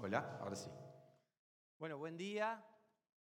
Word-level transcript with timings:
Hola, 0.00 0.38
ahora 0.40 0.54
sí. 0.54 0.70
Bueno, 1.76 1.98
buen 1.98 2.16
día. 2.16 2.64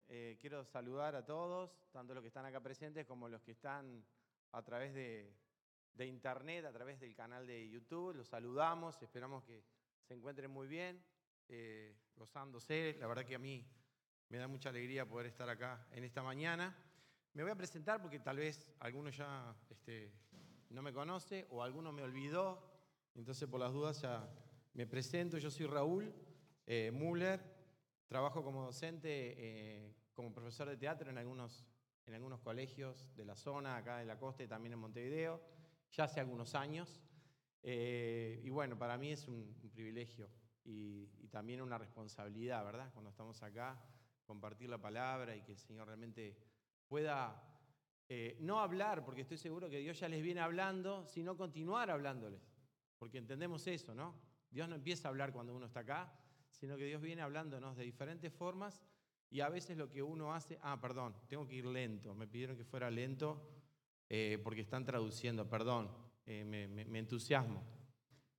Eh, 0.08 0.38
quiero 0.39 0.63
saludar 0.63 1.15
a 1.15 1.26
todos, 1.26 1.89
tanto 1.91 2.13
los 2.13 2.21
que 2.21 2.28
están 2.28 2.46
acá 2.46 2.60
presentes 2.60 3.04
como 3.07 3.28
los 3.28 3.41
que 3.41 3.49
están 3.49 4.05
a 4.52 4.62
través 4.62 4.94
de, 4.94 5.36
internet, 6.05 6.63
a 6.66 6.71
través 6.71 7.00
del 7.00 7.16
canal 7.16 7.47
de 7.47 7.68
YouTube. 7.68 8.13
Los 8.13 8.28
saludamos, 8.28 9.02
esperamos 9.02 9.44
que 9.44 9.63
se 10.03 10.13
encuentren 10.13 10.51
muy 10.51 10.67
bien, 10.67 11.03
eh, 11.47 11.96
gozándose. 12.15 12.96
La 12.99 13.07
verdad 13.07 13.25
que 13.25 13.33
a 13.33 13.39
mí 13.39 13.65
me 14.29 14.37
da 14.37 14.47
mucha 14.47 14.69
alegría 14.69 15.09
poder 15.09 15.25
estar 15.25 15.49
acá 15.49 15.87
en 15.93 16.03
esta 16.03 16.21
mañana. 16.21 16.77
Me 17.34 17.41
voy 17.41 17.53
a 17.53 17.55
presentar 17.55 17.99
porque 18.03 18.20
tal 18.20 18.38
vez 18.38 18.71
alguno 18.81 19.09
ya 19.09 19.55
este, 19.67 20.13
no 20.70 20.84
me 20.84 20.93
conoce 20.93 21.48
o 21.49 21.63
alguno 21.63 21.91
me 21.91 22.03
olvidó, 22.03 22.71
entonces 23.16 23.49
por 23.49 23.59
las 23.59 23.73
dudas 23.73 23.99
ya 24.03 24.30
me 24.75 24.85
presento. 24.85 25.39
Yo 25.39 25.49
soy 25.49 25.66
Raúl 25.66 26.13
eh, 26.65 26.91
Müller, 26.93 27.41
trabajo 28.07 28.43
como 28.43 28.63
docente, 28.63 29.35
eh, 29.38 29.95
como 30.13 30.33
profesor 30.33 30.69
de 30.69 30.77
teatro 30.77 31.09
en 31.09 31.17
algunos, 31.17 31.65
en 32.05 32.13
algunos 32.13 32.39
colegios 32.41 33.15
de 33.15 33.25
la 33.25 33.35
zona, 33.35 33.77
acá 33.77 33.97
de 33.97 34.05
la 34.05 34.17
costa 34.17 34.43
y 34.43 34.47
también 34.47 34.73
en 34.73 34.79
Montevideo, 34.79 35.41
ya 35.91 36.05
hace 36.05 36.19
algunos 36.19 36.55
años. 36.55 37.02
Eh, 37.63 38.41
y 38.43 38.49
bueno, 38.49 38.77
para 38.77 38.97
mí 38.97 39.11
es 39.11 39.27
un, 39.27 39.55
privilegio 39.73 40.29
y, 40.63 41.07
también 41.29 41.61
una 41.61 41.77
responsabilidad, 41.77 42.63
¿verdad? 42.66 42.91
Cuando 42.93 43.09
estamos 43.09 43.41
acá, 43.41 43.81
compartir 44.25 44.69
la 44.69 44.77
palabra 44.77 45.35
y 45.35 45.41
que 45.41 45.53
el 45.53 45.57
Señor 45.57 45.88
realmente 45.88 46.38
pueda 46.88 47.47
no 48.39 48.59
hablar, 48.59 49.05
porque 49.05 49.21
estoy 49.21 49.38
seguro 49.38 49.69
que 49.69 49.77
Dios 49.77 49.97
ya 49.97 50.09
les 50.09 50.21
viene 50.21 50.41
hablando, 50.41 51.05
sino 51.05 51.38
continuar 51.38 51.89
hablándoles, 51.89 52.41
porque 52.99 53.17
entendemos 53.17 53.66
eso, 53.67 53.95
¿no? 53.95 54.19
Dios 54.49 54.67
no 54.67 54.75
empieza 54.75 55.07
a 55.07 55.11
hablar 55.11 55.31
cuando 55.31 55.55
uno 55.55 55.66
está 55.66 55.80
acá, 55.80 56.13
sino 56.51 56.77
que 56.77 56.85
Dios 56.85 57.01
viene 57.01 57.21
hablándonos 57.21 57.75
de 57.75 57.83
diferentes 57.83 58.31
formas 58.31 58.81
y 59.31 59.39
a 59.39 59.49
veces 59.49 59.77
lo 59.77 59.89
que 59.89 60.03
uno 60.03 60.33
hace, 60.33 60.59
ah, 60.61 60.80
perdón, 60.81 61.16
tengo 61.27 61.47
que 61.47 61.55
ir 61.55 61.66
lento, 61.66 62.13
me 62.13 62.27
pidieron 62.27 62.58
que 62.58 62.66
fuera 62.66 62.91
lento 62.91 63.41
eh, 64.09 64.38
porque 64.43 64.59
están 64.59 64.83
traduciendo, 64.83 65.47
perdón, 65.47 65.89
eh, 66.25 66.43
me, 66.43 66.99
entusiasmo. 66.99 67.63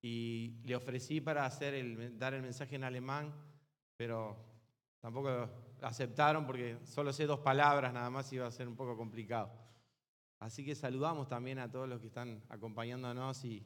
Y 0.03 0.61
le 0.65 0.77
ofrecí 0.77 1.23
para 1.23 1.47
hacer 1.47 1.73
el, 1.73 2.19
dar 2.19 2.35
el 2.35 2.43
mensaje 2.43 2.77
en 2.77 2.85
alemán, 2.85 3.35
pero 3.97 4.37
tampoco 5.01 5.49
aceptaron 5.81 6.45
porque 6.45 6.79
solo 6.85 7.13
sé 7.13 7.25
dos 7.25 7.41
palabras 7.41 7.95
nada 7.95 8.11
más 8.11 8.31
iba 8.33 8.47
a 8.47 8.51
ser 8.53 8.69
un 8.69 8.77
poco 8.77 8.95
complicado. 8.95 9.51
Así 10.41 10.63
que 10.63 10.75
saludamos 10.75 11.27
también 11.27 11.59
a 11.59 11.71
todos 11.71 11.89
los 11.89 12.01
que 12.01 12.09
están 12.09 12.43
acompañándonos 12.51 13.45
y, 13.45 13.65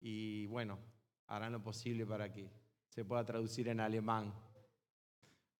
y 0.00 0.46
bueno, 0.46 0.80
harán 1.28 1.52
lo 1.52 1.62
posible 1.62 2.04
para 2.06 2.32
que 2.32 2.50
se 2.96 3.04
pueda 3.04 3.26
traducir 3.26 3.68
en 3.68 3.78
alemán. 3.80 4.32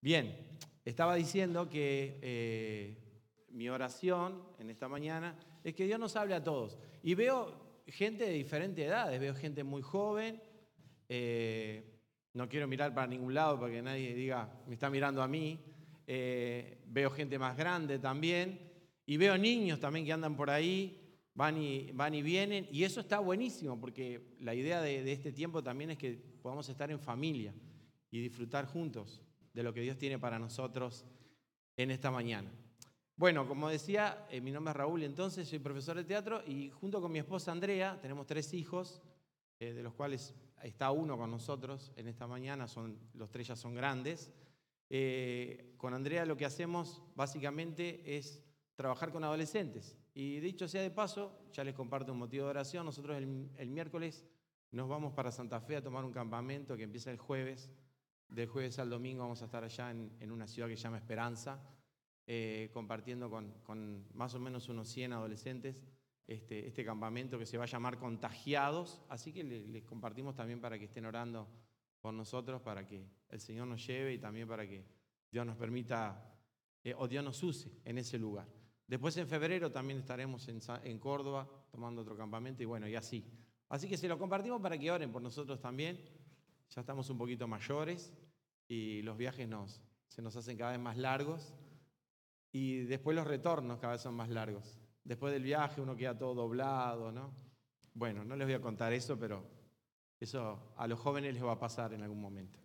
Bien, 0.01 0.35
estaba 0.83 1.13
diciendo 1.13 1.69
que 1.69 2.17
eh, 2.23 2.97
mi 3.49 3.69
oración 3.69 4.41
en 4.57 4.71
esta 4.71 4.87
mañana 4.87 5.37
es 5.63 5.75
que 5.75 5.85
Dios 5.85 5.99
nos 5.99 6.15
hable 6.15 6.33
a 6.33 6.43
todos. 6.43 6.79
Y 7.03 7.13
veo 7.13 7.83
gente 7.85 8.23
de 8.23 8.31
diferentes 8.31 8.83
edades, 8.83 9.19
veo 9.19 9.35
gente 9.35 9.63
muy 9.63 9.83
joven, 9.83 10.41
eh, 11.07 12.01
no 12.33 12.49
quiero 12.49 12.67
mirar 12.67 12.95
para 12.95 13.05
ningún 13.05 13.35
lado 13.35 13.59
para 13.59 13.71
que 13.71 13.83
nadie 13.83 14.15
diga, 14.15 14.51
me 14.65 14.73
está 14.73 14.89
mirando 14.89 15.21
a 15.21 15.27
mí, 15.27 15.59
eh, 16.07 16.79
veo 16.87 17.11
gente 17.11 17.37
más 17.37 17.55
grande 17.55 17.99
también, 17.99 18.59
y 19.05 19.15
veo 19.17 19.37
niños 19.37 19.79
también 19.79 20.07
que 20.07 20.11
andan 20.11 20.35
por 20.35 20.49
ahí, 20.49 21.06
van 21.37 21.55
y, 21.61 21.91
van 21.91 22.15
y 22.15 22.23
vienen, 22.23 22.67
y 22.71 22.83
eso 22.83 22.99
está 22.99 23.19
buenísimo, 23.19 23.79
porque 23.79 24.35
la 24.39 24.55
idea 24.55 24.81
de, 24.81 25.11
este 25.11 25.31
tiempo 25.31 25.61
también 25.61 25.91
es 25.91 25.97
que 25.99 26.19
podamos 26.41 26.67
estar 26.67 26.89
en 26.89 26.99
familia 26.99 27.53
y 28.09 28.19
disfrutar 28.19 28.65
juntos 28.65 29.21
de 29.53 29.61
lo 29.61 29.71
que 29.71 29.81
Dios 29.81 29.99
tiene 29.99 30.17
para 30.17 30.39
nosotros 30.39 31.05
en 31.77 31.91
esta 31.91 32.09
mañana. 32.09 32.51
Bueno, 33.15 33.47
como 33.47 33.69
decía, 33.69 34.25
eh, 34.31 34.41
mi 34.41 34.51
nombre 34.51 34.71
es 34.71 34.77
Raúl, 34.77 35.03
entonces 35.03 35.47
soy 35.47 35.59
profesor 35.59 35.95
de 35.95 36.05
teatro 36.05 36.41
y 36.43 36.71
junto 36.71 36.99
con 36.99 37.11
mi 37.11 37.19
esposa 37.19 37.51
Andrea 37.51 37.99
tenemos 38.01 38.25
tres 38.25 38.51
hijos, 38.55 38.99
eh, 39.59 39.73
de 39.73 39.83
los 39.83 39.93
cuales 39.93 40.33
está 40.63 40.89
uno 40.89 41.19
con 41.19 41.29
nosotros 41.29 41.91
en 41.97 42.07
esta 42.07 42.25
mañana, 42.25 42.67
son, 42.67 42.97
los 43.13 43.29
tres 43.29 43.47
ya 43.47 43.55
son 43.55 43.75
grandes. 43.75 44.31
Eh, 44.89 45.75
con 45.77 45.93
Andrea 45.93 46.25
lo 46.25 46.35
que 46.35 46.45
hacemos 46.45 47.03
básicamente 47.15 48.17
es 48.17 48.41
trabajar 48.75 49.11
con 49.11 49.23
adolescentes. 49.23 49.95
Y 50.19 50.39
dicho 50.39 50.67
sea 50.67 50.81
de 50.81 50.89
paso, 50.89 51.31
ya 51.53 51.63
les 51.63 51.75
comparto 51.75 52.11
un 52.11 52.17
motivo 52.17 52.45
de 52.45 52.49
oración. 52.49 52.83
Nosotros 52.83 53.15
el, 53.15 53.69
miércoles 53.69 54.25
nos 54.71 54.89
vamos 54.89 55.13
para 55.13 55.31
Santa 55.31 55.61
Fe 55.61 55.75
a 55.75 55.83
tomar 55.83 56.03
un 56.03 56.11
campamento 56.11 56.75
que 56.75 56.81
empieza 56.81 57.11
el 57.11 57.19
jueves. 57.19 57.71
Del 58.27 58.47
jueves 58.47 58.79
al 58.79 58.89
domingo 58.89 59.21
vamos 59.21 59.43
a 59.43 59.45
estar 59.45 59.63
allá 59.63 59.91
en, 59.91 60.31
una 60.31 60.47
ciudad 60.47 60.67
que 60.69 60.75
se 60.75 60.81
llama 60.81 60.97
Esperanza, 60.97 61.63
eh, 62.25 62.71
compartiendo 62.73 63.29
con, 63.29 64.07
más 64.15 64.33
o 64.33 64.39
menos 64.39 64.67
unos 64.69 64.87
100 64.87 65.13
adolescentes 65.13 65.83
este, 66.25 66.65
este, 66.65 66.83
campamento 66.83 67.37
que 67.37 67.45
se 67.45 67.59
va 67.59 67.65
a 67.65 67.67
llamar 67.67 67.99
Contagiados. 67.99 69.03
Así 69.09 69.31
que 69.31 69.43
les, 69.43 69.83
compartimos 69.83 70.33
también 70.33 70.59
para 70.59 70.79
que 70.79 70.85
estén 70.85 71.05
orando 71.05 71.47
por 72.01 72.15
nosotros, 72.15 72.59
para 72.63 72.87
que 72.87 73.05
el 73.29 73.39
Señor 73.39 73.67
nos 73.67 73.85
lleve 73.85 74.13
y 74.15 74.17
también 74.17 74.47
para 74.47 74.67
que 74.67 74.83
Dios 75.31 75.45
nos 75.45 75.57
permita 75.57 76.35
eh, 76.83 76.95
o 76.97 77.07
Dios 77.07 77.23
nos 77.23 77.43
use 77.43 77.69
en 77.85 77.99
ese 77.99 78.17
lugar. 78.17 78.56
Después 78.87 79.17
en 79.17 79.27
febrero 79.27 79.69
también 79.69 79.99
estaremos 79.99 80.47
en, 80.47 80.99
Córdoba 80.99 81.47
tomando 81.69 82.01
otro 82.01 82.15
campamento 82.15 82.63
y 82.63 82.65
bueno, 82.65 82.87
y 82.87 82.95
así. 82.95 83.29
Así 83.67 83.89
que 83.89 83.97
se 83.97 84.07
lo 84.07 84.17
compartimos 84.17 84.61
para 84.61 84.77
que 84.77 84.89
oren 84.89 85.11
por 85.11 85.21
nosotros 85.21 85.59
también. 85.59 85.99
Ya 86.69 86.81
estamos 86.81 87.09
un 87.09 87.17
poquito 87.17 87.47
mayores 87.47 88.13
y 88.67 89.01
los 89.01 89.17
viajes 89.17 89.47
nos, 89.47 89.81
se 90.07 90.21
nos 90.21 90.35
hacen 90.37 90.57
cada 90.57 90.71
vez 90.71 90.79
más 90.79 90.97
largos 90.97 91.53
y 92.53 92.85
después 92.85 93.15
los 93.15 93.27
retornos 93.27 93.77
cada 93.79 93.93
vez 93.93 94.01
son 94.01 94.15
más 94.15 94.29
largos. 94.29 94.79
Después 95.03 95.33
del 95.33 95.43
viaje 95.43 95.81
uno 95.81 95.97
queda 95.97 96.17
todo 96.17 96.33
doblado, 96.33 97.11
¿no? 97.11 97.33
Bueno, 97.93 98.23
no 98.23 98.37
les 98.37 98.47
voy 98.47 98.55
a 98.55 98.61
contar 98.61 98.93
eso, 98.93 99.19
pero 99.19 99.43
eso 100.19 100.73
a 100.77 100.87
los 100.87 100.99
jóvenes 100.99 101.33
les 101.33 101.43
va 101.43 101.53
a 101.53 101.59
pasar 101.59 101.93
en 101.93 102.03
algún 102.03 102.21
momento. 102.21 102.59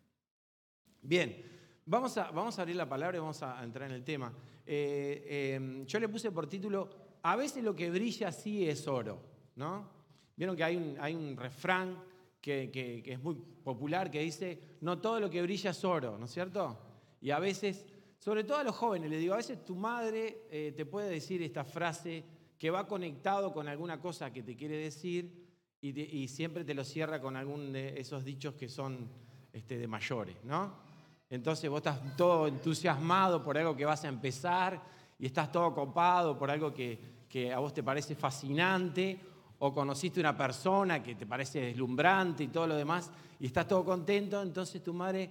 Bien, 1.00 1.61
Vamos 1.84 2.16
a, 2.16 2.30
vamos 2.30 2.56
a 2.58 2.62
abrir 2.62 2.76
la 2.76 2.88
palabra 2.88 3.16
y 3.16 3.20
vamos 3.20 3.42
a 3.42 3.62
entrar 3.62 3.90
en 3.90 3.96
el 3.96 4.04
tema. 4.04 4.32
Eh, 4.64 5.54
em, 5.56 5.84
yo 5.84 5.98
le 5.98 6.08
puse 6.08 6.30
por 6.30 6.46
título, 6.46 6.88
a 7.22 7.34
veces 7.34 7.64
lo 7.64 7.74
que 7.74 7.90
brilla 7.90 8.30
sí 8.30 8.68
es 8.68 8.86
oro, 8.86 9.18
¿no? 9.56 9.90
Vieron 10.36 10.56
que 10.56 10.62
hay 10.62 10.76
un, 10.76 10.96
hay 11.00 11.14
un 11.14 11.36
refrán 11.36 11.98
que, 12.40 13.02
es 13.04 13.20
muy 13.20 13.34
popular 13.34 14.10
que 14.10 14.20
dice, 14.20 14.76
no 14.80 15.00
todo 15.00 15.18
lo 15.18 15.28
que 15.28 15.42
brilla 15.42 15.70
es 15.70 15.84
oro, 15.84 16.16
¿no 16.18 16.26
es 16.26 16.30
cierto? 16.30 16.78
Y 17.20 17.30
a 17.30 17.40
veces, 17.40 17.84
sobre 18.18 18.44
todo 18.44 18.58
a 18.58 18.64
los 18.64 18.76
jóvenes, 18.76 19.10
le 19.10 19.18
digo, 19.18 19.34
a 19.34 19.38
veces 19.38 19.64
tu 19.64 19.74
madre 19.74 20.46
eh, 20.50 20.72
te 20.76 20.86
puede 20.86 21.10
decir 21.10 21.42
esta 21.42 21.64
frase 21.64 22.24
que 22.58 22.70
va 22.70 22.86
conectado 22.86 23.52
con 23.52 23.66
alguna 23.66 24.00
cosa 24.00 24.32
que 24.32 24.44
te 24.44 24.56
quiere 24.56 24.76
decir 24.76 25.42
y, 25.80 26.28
siempre 26.28 26.64
te 26.64 26.74
lo 26.74 26.84
cierra 26.84 27.20
con 27.20 27.34
algún 27.36 27.72
de 27.72 27.98
esos 27.98 28.24
dichos 28.24 28.54
que 28.54 28.68
son 28.68 29.08
este, 29.52 29.78
de 29.78 29.88
mayores, 29.88 30.36
¿no? 30.44 30.91
Entonces 31.32 31.70
vos 31.70 31.78
estás 31.78 32.14
todo 32.14 32.46
entusiasmado 32.46 33.42
por 33.42 33.56
algo 33.56 33.74
que 33.74 33.86
vas 33.86 34.04
a 34.04 34.08
empezar 34.08 34.78
y 35.18 35.24
estás 35.24 35.50
todo 35.50 35.74
copado 35.74 36.36
por 36.36 36.50
algo 36.50 36.74
que, 36.74 37.50
a 37.50 37.58
vos 37.58 37.72
te 37.72 37.82
parece 37.82 38.14
fascinante 38.14 39.18
o 39.60 39.72
conociste 39.72 40.20
una 40.20 40.36
persona 40.36 41.02
que 41.02 41.14
te 41.14 41.24
parece 41.24 41.60
deslumbrante 41.62 42.44
y 42.44 42.48
todo 42.48 42.66
lo 42.66 42.76
demás 42.76 43.10
y 43.40 43.46
estás 43.46 43.66
todo 43.66 43.82
contento, 43.82 44.42
entonces 44.42 44.82
tu 44.82 44.92
madre 44.92 45.30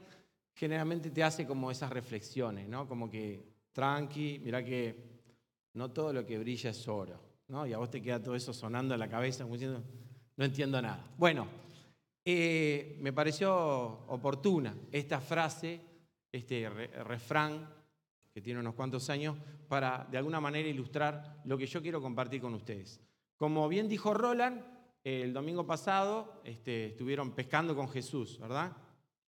generalmente 0.55 1.11
te 1.11 1.23
hace 1.23 1.45
como 1.45 1.69
esas 1.69 1.91
reflexiones, 1.91 2.67
¿no? 2.67 2.87
Como 2.87 3.07
que, 3.07 3.39
tranqui, 3.71 4.39
mira 4.43 4.65
que 4.65 5.21
no 5.75 5.91
todo 5.91 6.13
lo 6.13 6.25
que 6.25 6.39
brilla 6.39 6.71
es 6.71 6.87
oro, 6.87 7.19
¿no? 7.49 7.67
Y 7.67 7.73
a 7.73 7.77
vos 7.77 7.91
te 7.91 8.01
queda 8.01 8.19
todo 8.19 8.33
eso 8.33 8.53
sonando 8.53 8.95
en 8.95 8.99
la 8.99 9.07
cabeza, 9.07 9.43
como 9.43 9.53
diciendo, 9.53 9.83
no 10.35 10.45
entiendo 10.45 10.81
nada. 10.81 11.05
Bueno, 11.15 11.47
eh, 12.25 12.97
me 13.01 13.13
pareció 13.13 13.53
oportuna 14.07 14.75
esta 14.91 15.21
frase 15.21 15.90
este 16.31 16.69
refrán 16.69 17.67
que 18.33 18.41
tiene 18.41 18.59
unos 18.59 18.75
cuantos 18.75 19.09
años 19.09 19.37
para 19.67 20.07
de 20.09 20.17
alguna 20.17 20.39
manera 20.39 20.69
ilustrar 20.69 21.41
lo 21.45 21.57
que 21.57 21.65
yo 21.65 21.81
quiero 21.81 22.01
compartir 22.01 22.41
con 22.41 22.53
ustedes. 22.53 23.01
Como 23.35 23.67
bien 23.67 23.89
dijo 23.89 24.13
Roland, 24.13 24.63
el 25.03 25.33
domingo 25.33 25.65
pasado 25.65 26.41
este, 26.45 26.87
estuvieron 26.87 27.31
pescando 27.31 27.75
con 27.75 27.89
Jesús, 27.89 28.39
¿verdad? 28.39 28.75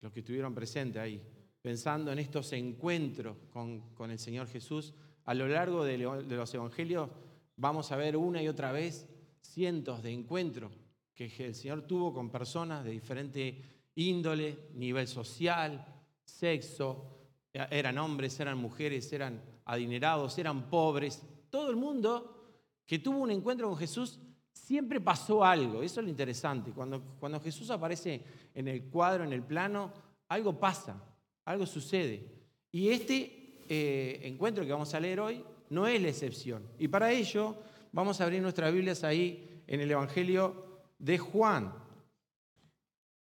Los 0.01 0.13
que 0.13 0.21
estuvieron 0.21 0.55
presentes 0.55 1.01
ahí, 1.01 1.23
pensando 1.63 2.11
en 2.13 2.19
estos 2.19 2.53
encuentros 2.53 3.37
con, 3.51 4.11
el 4.11 4.19
Señor 4.19 4.49
Jesús. 4.49 4.93
A 5.25 5.35
lo 5.35 5.47
largo 5.47 5.85
de 5.85 5.99
los 5.99 6.55
evangelios 6.55 7.09
vamos 7.57 7.93
a 7.93 7.97
ver 7.97 8.17
una 8.17 8.43
y 8.43 8.49
otra 8.49 8.73
vez 8.73 9.09
cientos 9.41 10.03
de 10.03 10.11
encuentros 10.11 10.73
que 11.15 11.47
el 11.47 11.55
Señor 11.55 11.83
tuvo 11.83 12.13
con 12.13 12.31
personas 12.31 12.83
de 12.85 12.91
diferente 12.91 13.63
índole, 13.95 14.71
nivel 14.75 15.07
social, 15.07 16.00
sexo, 16.31 17.05
eran 17.53 17.99
hombres, 17.99 18.39
eran 18.41 18.59
mujeres, 18.59 19.13
eran 19.13 19.43
adinerados, 19.65 20.39
eran 20.39 20.69
pobres. 20.69 21.23
Todo 21.51 21.71
el 21.71 21.77
mundo 21.77 22.37
que 22.87 22.99
tuvo 22.99 23.19
un 23.19 23.31
encuentro 23.31 23.69
con 23.69 23.77
Jesús 23.77 24.19
siempre 24.53 25.01
pasó 25.01 25.45
algo. 25.45 25.83
Eso 25.83 26.01
es 26.01 26.05
lo 26.05 26.11
interesante. 26.11 26.71
Cuando, 26.73 27.03
cuando 27.19 27.41
Jesús 27.41 27.71
aparece 27.71 28.23
en 28.55 28.69
el 28.69 28.85
cuadro, 28.85 29.25
en 29.25 29.33
el 29.33 29.43
plano, 29.43 29.93
algo 30.29 30.59
pasa, 30.59 31.03
algo 31.45 31.67
sucede. 31.67 32.25
Y 32.71 32.89
este 32.91 33.65
eh, 33.69 34.21
encuentro 34.25 34.65
que 34.65 34.73
vamos 34.73 34.95
a 34.95 35.01
leer 35.01 35.21
hoy 35.21 35.45
no 35.71 35.87
es 35.87 36.01
la 36.01 36.09
excepción. 36.09 36.63
Y 36.79 36.89
para 36.89 37.13
ello 37.13 37.57
vamos 37.93 38.21
a 38.21 38.25
abrir 38.25 38.43
nuestras 38.43 38.73
Biblias 38.73 39.03
ahí 39.05 39.63
en 39.67 39.81
el 39.81 39.91
Evangelio 39.91 40.83
de 40.99 41.19
Juan. 41.19 41.73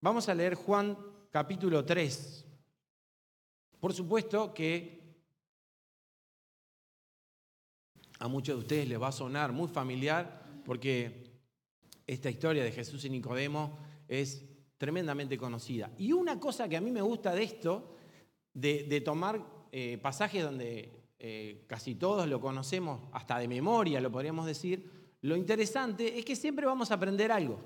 Vamos 0.02 0.28
a 0.30 0.36
leer 0.36 0.56
Juan 0.56 0.98
capítulo 1.30 1.86
3. 1.86 2.51
Por 3.82 3.94
supuesto 3.94 4.54
que 4.54 5.02
a 8.20 8.28
muchos 8.28 8.56
de 8.56 8.62
ustedes 8.62 8.88
les 8.88 9.02
va 9.02 9.08
a 9.08 9.12
sonar 9.12 9.52
muy 9.52 9.68
familiar 9.68 10.44
porque 10.64 11.32
esta 12.06 12.30
historia 12.30 12.64
de 12.64 12.72
Jesús 12.72 13.04
y 13.06 13.10
Nicodemo 13.10 13.80
es 14.08 14.46
tremendamente 14.78 15.36
conocida. 15.36 15.90
Y 15.98 16.12
una 16.12 16.40
cosa 16.40 16.70
que 16.70 16.78
a 16.78 16.82
mí 16.82 16.92
me 16.92 17.02
gusta 17.02 17.34
de 17.34 17.42
esto, 17.42 17.96
de, 18.54 19.02
tomar 19.04 19.44
eh, 19.72 19.98
pasajes 20.00 20.44
donde 20.44 20.92
eh, 21.18 21.66
casi 21.66 21.96
todos 21.96 22.28
lo 22.28 22.40
conocemos, 22.40 23.10
hasta 23.14 23.40
de 23.40 23.48
memoria 23.48 24.00
lo 24.00 24.12
podríamos 24.12 24.46
decir, 24.46 24.92
lo 25.22 25.36
interesante 25.36 26.20
es 26.20 26.24
que 26.24 26.36
siempre 26.36 26.68
vamos 26.68 26.92
a 26.92 26.96
aprender 26.96 27.32
algo. 27.32 27.60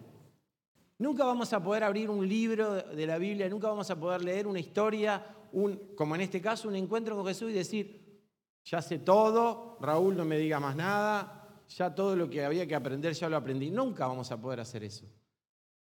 Nunca 0.98 1.26
vamos 1.26 1.52
a 1.52 1.62
poder 1.62 1.84
abrir 1.84 2.10
un 2.10 2.26
libro 2.26 2.76
de 2.76 3.06
la 3.06 3.18
Biblia, 3.18 3.50
nunca 3.50 3.68
vamos 3.68 3.92
a 3.92 4.00
poder 4.00 4.24
leer 4.24 4.48
una 4.48 4.62
historia, 4.62 5.36
un, 5.56 5.96
como 5.96 6.16
en 6.16 6.22
este 6.22 6.42
caso, 6.42 6.68
un 6.68 6.76
encuentro 6.76 7.16
con 7.16 7.26
Jesús 7.26 7.50
y 7.50 7.54
decir, 7.54 8.20
ya 8.66 8.82
sé 8.82 9.00
todo, 9.00 9.78
Raúl 9.80 10.16
no 10.18 10.26
me 10.26 10.38
diga 10.38 10.60
más 10.60 10.76
nada, 10.76 11.64
ya 11.70 11.96
todo 11.96 12.16
lo 12.16 12.30
que 12.30 12.44
había 12.44 12.68
que 12.68 12.76
aprender 12.76 13.14
ya 13.14 13.30
lo 13.30 13.38
aprendí. 13.38 13.72
Nunca 13.72 14.06
vamos 14.06 14.32
a 14.32 14.42
poder 14.42 14.60
hacer 14.60 14.84
eso. 14.84 15.06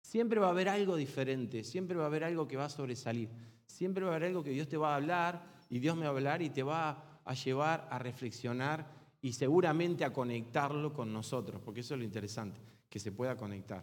Siempre 0.00 0.38
va 0.38 0.46
a 0.46 0.50
haber 0.50 0.68
algo 0.68 0.94
diferente, 0.94 1.64
siempre 1.64 1.96
va 1.96 2.04
a 2.04 2.06
haber 2.06 2.22
algo 2.22 2.46
que 2.46 2.56
va 2.56 2.66
a 2.66 2.68
sobresalir, 2.68 3.28
siempre 3.66 4.04
va 4.04 4.12
a 4.12 4.16
haber 4.16 4.28
algo 4.28 4.44
que 4.44 4.50
Dios 4.50 4.68
te 4.68 4.76
va 4.76 4.92
a 4.92 4.96
hablar 4.96 5.44
y 5.68 5.80
Dios 5.80 5.96
me 5.96 6.02
va 6.02 6.08
a 6.08 6.10
hablar 6.10 6.42
y 6.42 6.50
te 6.50 6.62
va 6.62 7.20
a 7.24 7.34
llevar 7.34 7.88
a 7.90 7.98
reflexionar 7.98 8.86
y 9.20 9.32
seguramente 9.32 10.04
a 10.04 10.12
conectarlo 10.12 10.92
con 10.92 11.12
nosotros, 11.12 11.60
porque 11.64 11.80
eso 11.80 11.94
es 11.94 11.98
lo 11.98 12.04
interesante, 12.04 12.60
que 12.88 13.00
se 13.00 13.10
pueda 13.10 13.36
conectar. 13.36 13.82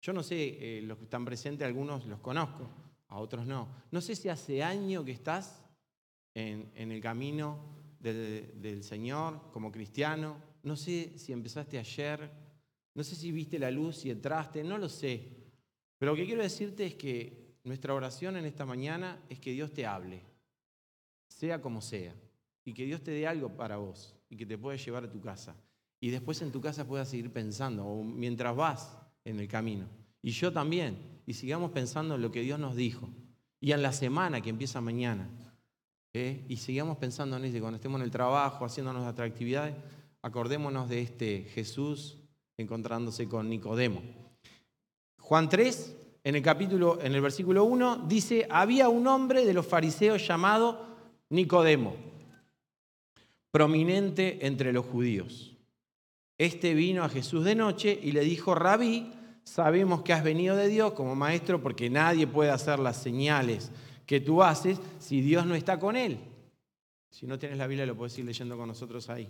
Yo 0.00 0.12
no 0.12 0.24
sé, 0.24 0.78
eh, 0.78 0.82
los 0.82 0.98
que 0.98 1.04
están 1.04 1.24
presentes, 1.24 1.64
algunos 1.64 2.06
los 2.06 2.18
conozco, 2.18 2.68
a 3.12 3.18
otros 3.18 3.46
no. 3.46 3.68
No 3.90 4.00
sé 4.00 4.16
si 4.16 4.28
hace 4.28 4.62
año 4.62 5.04
que 5.04 5.12
estás 5.12 5.62
en, 6.34 6.72
en 6.74 6.90
el 6.90 7.00
camino 7.00 7.82
del, 8.00 8.82
Señor 8.82 9.50
como 9.52 9.70
cristiano. 9.70 10.36
No 10.62 10.76
sé 10.76 11.18
si 11.18 11.32
empezaste 11.32 11.78
ayer, 11.78 12.30
no 12.94 13.04
sé 13.04 13.14
si 13.14 13.30
viste 13.30 13.58
la 13.58 13.70
luz 13.70 14.04
y 14.04 14.10
entraste, 14.10 14.64
no 14.64 14.78
lo 14.78 14.88
sé. 14.88 15.28
Pero 15.98 16.12
lo 16.12 16.16
que 16.16 16.26
quiero 16.26 16.42
decirte 16.42 16.86
es 16.86 16.94
que 16.94 17.58
nuestra 17.64 17.94
oración 17.94 18.36
en 18.36 18.46
esta 18.46 18.64
mañana 18.64 19.22
es 19.28 19.38
que 19.38 19.52
Dios 19.52 19.72
te 19.72 19.86
hable, 19.86 20.22
sea 21.28 21.60
como 21.60 21.80
sea, 21.80 22.14
y 22.64 22.72
que 22.72 22.86
Dios 22.86 23.02
te 23.02 23.12
dé 23.12 23.26
algo 23.26 23.56
para 23.56 23.76
vos 23.76 24.16
y 24.28 24.36
que 24.36 24.46
te 24.46 24.58
pueda 24.58 24.76
llevar 24.76 25.04
a 25.04 25.10
tu 25.10 25.20
casa. 25.20 25.54
Y 26.00 26.10
después 26.10 26.42
en 26.42 26.50
tu 26.50 26.60
casa 26.60 26.86
puedas 26.86 27.08
seguir 27.08 27.32
pensando, 27.32 27.84
o 27.84 28.02
mientras 28.02 28.56
vas 28.56 28.98
en 29.24 29.38
el 29.38 29.46
camino. 29.46 29.88
Y 30.22 30.32
yo 30.32 30.52
también, 30.52 31.11
y 31.26 31.34
sigamos 31.34 31.70
pensando 31.70 32.14
en 32.14 32.22
lo 32.22 32.32
que 32.32 32.40
Dios 32.40 32.58
nos 32.58 32.76
dijo. 32.76 33.08
Y 33.60 33.72
en 33.72 33.82
la 33.82 33.92
semana 33.92 34.40
que 34.40 34.50
empieza 34.50 34.80
mañana, 34.80 35.28
¿eh? 36.12 36.44
y 36.48 36.56
sigamos 36.56 36.98
pensando 36.98 37.36
en 37.36 37.44
eso, 37.44 37.60
cuando 37.60 37.76
estemos 37.76 38.00
en 38.00 38.04
el 38.04 38.10
trabajo, 38.10 38.64
haciéndonos 38.64 39.02
nuestras 39.02 39.30
actividades, 39.30 39.74
acordémonos 40.22 40.88
de 40.88 41.00
este 41.00 41.42
Jesús 41.54 42.18
encontrándose 42.56 43.28
con 43.28 43.48
Nicodemo. 43.48 44.02
Juan 45.18 45.48
3, 45.48 45.96
en 46.24 46.36
el 46.36 46.42
capítulo, 46.42 47.00
en 47.00 47.14
el 47.14 47.20
versículo 47.20 47.64
1, 47.64 48.04
dice, 48.08 48.46
había 48.50 48.88
un 48.88 49.06
hombre 49.06 49.44
de 49.44 49.54
los 49.54 49.66
fariseos 49.66 50.26
llamado 50.26 50.86
Nicodemo, 51.30 51.94
prominente 53.50 54.46
entre 54.46 54.72
los 54.72 54.86
judíos. 54.86 55.56
Este 56.38 56.74
vino 56.74 57.04
a 57.04 57.08
Jesús 57.08 57.44
de 57.44 57.54
noche 57.54 57.98
y 58.02 58.12
le 58.12 58.22
dijo, 58.22 58.54
rabí, 58.54 59.12
sabemos 59.44 60.02
que 60.02 60.12
has 60.12 60.24
venido 60.24 60.56
de 60.56 60.68
Dios 60.68 60.92
como 60.92 61.14
maestro 61.14 61.62
porque 61.62 61.90
nadie 61.90 62.26
puede 62.26 62.50
hacer 62.50 62.78
las 62.78 62.96
señales 62.96 63.70
que 64.06 64.20
tú 64.20 64.42
haces 64.42 64.80
si 64.98 65.20
Dios 65.20 65.46
no 65.46 65.54
está 65.54 65.78
con 65.78 65.96
él. 65.96 66.18
Si 67.10 67.26
no 67.26 67.38
tienes 67.38 67.58
la 67.58 67.66
Biblia 67.66 67.86
lo 67.86 67.96
puedes 67.96 68.16
ir 68.18 68.24
leyendo 68.24 68.56
con 68.56 68.68
nosotros 68.68 69.08
ahí. 69.10 69.28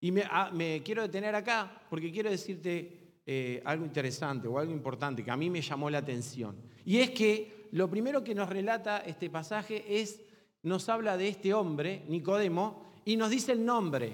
Y 0.00 0.12
me, 0.12 0.22
ah, 0.30 0.52
quiero 0.84 1.02
detener 1.02 1.34
acá 1.34 1.82
porque 1.90 2.12
quiero 2.12 2.30
decirte 2.30 3.20
eh, 3.26 3.60
algo 3.64 3.84
interesante 3.84 4.48
o 4.48 4.58
algo 4.58 4.72
importante 4.72 5.24
que 5.24 5.30
a 5.30 5.36
mí 5.36 5.50
me 5.50 5.60
llamó 5.60 5.90
la 5.90 5.98
atención. 5.98 6.56
Y 6.84 6.98
es 6.98 7.10
que 7.10 7.68
lo 7.72 7.88
primero 7.90 8.24
que 8.24 8.34
nos 8.34 8.48
relata 8.48 8.98
este 8.98 9.28
pasaje 9.28 9.84
es, 10.00 10.22
nos 10.62 10.88
habla 10.88 11.16
de 11.16 11.28
este 11.28 11.52
hombre, 11.52 12.04
Nicodemo, 12.08 12.82
y 13.04 13.16
nos 13.16 13.30
dice 13.30 13.52
el 13.52 13.64
nombre. 13.64 14.12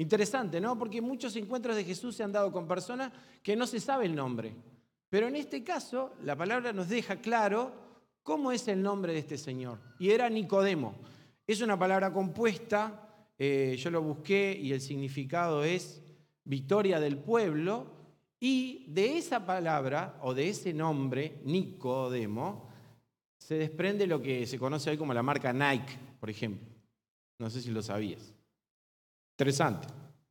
Interesante, 0.00 0.60
¿no? 0.60 0.78
Porque 0.78 1.00
muchos 1.00 1.36
encuentros 1.36 1.76
de 1.76 1.84
Jesús 1.84 2.16
se 2.16 2.22
han 2.22 2.32
dado 2.32 2.50
con 2.50 2.66
personas 2.66 3.12
que 3.42 3.54
no 3.54 3.66
se 3.66 3.80
sabe 3.80 4.06
el 4.06 4.14
nombre. 4.14 4.54
Pero 5.08 5.28
en 5.28 5.36
este 5.36 5.62
caso, 5.62 6.14
la 6.22 6.36
palabra 6.36 6.72
nos 6.72 6.88
deja 6.88 7.16
claro 7.16 7.90
¿Cómo 8.22 8.52
es 8.52 8.68
el 8.68 8.82
nombre 8.82 9.12
de 9.12 9.18
este 9.18 9.38
señor? 9.38 9.78
Y 9.98 10.10
era 10.10 10.28
Nicodemo. 10.28 10.94
Es 11.46 11.60
una 11.62 11.78
palabra 11.78 12.12
compuesta, 12.12 13.26
eh, 13.38 13.76
yo 13.78 13.90
lo 13.90 14.02
busqué 14.02 14.56
y 14.60 14.72
el 14.72 14.80
significado 14.80 15.64
es 15.64 16.02
victoria 16.44 17.00
del 17.00 17.18
pueblo, 17.18 17.98
y 18.38 18.86
de 18.88 19.18
esa 19.18 19.44
palabra 19.44 20.18
o 20.22 20.32
de 20.32 20.48
ese 20.48 20.72
nombre, 20.72 21.40
Nicodemo, 21.44 22.68
se 23.36 23.56
desprende 23.56 24.06
lo 24.06 24.22
que 24.22 24.46
se 24.46 24.58
conoce 24.58 24.90
hoy 24.90 24.96
como 24.96 25.12
la 25.12 25.22
marca 25.22 25.52
Nike, 25.52 25.98
por 26.18 26.30
ejemplo. 26.30 26.68
No 27.38 27.50
sé 27.50 27.60
si 27.60 27.70
lo 27.70 27.82
sabías. 27.82 28.32
Interesante. 29.40 29.88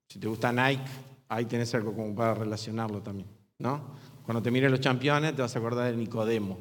Si 0.08 0.20
te 0.20 0.28
gusta 0.28 0.54
Nike, 0.54 0.84
ahí 1.30 1.46
tenés 1.46 1.74
algo 1.74 1.96
como 1.96 2.14
para 2.14 2.36
relacionarlo 2.36 3.02
también, 3.02 3.28
¿no? 3.58 3.96
Cuando 4.24 4.40
te 4.40 4.52
miren 4.52 4.70
los 4.70 4.82
campeones 4.82 5.36
te 5.36 5.42
vas 5.42 5.56
a 5.56 5.58
acordar 5.58 5.90
de 5.90 5.98
Nicodemo. 5.98 6.60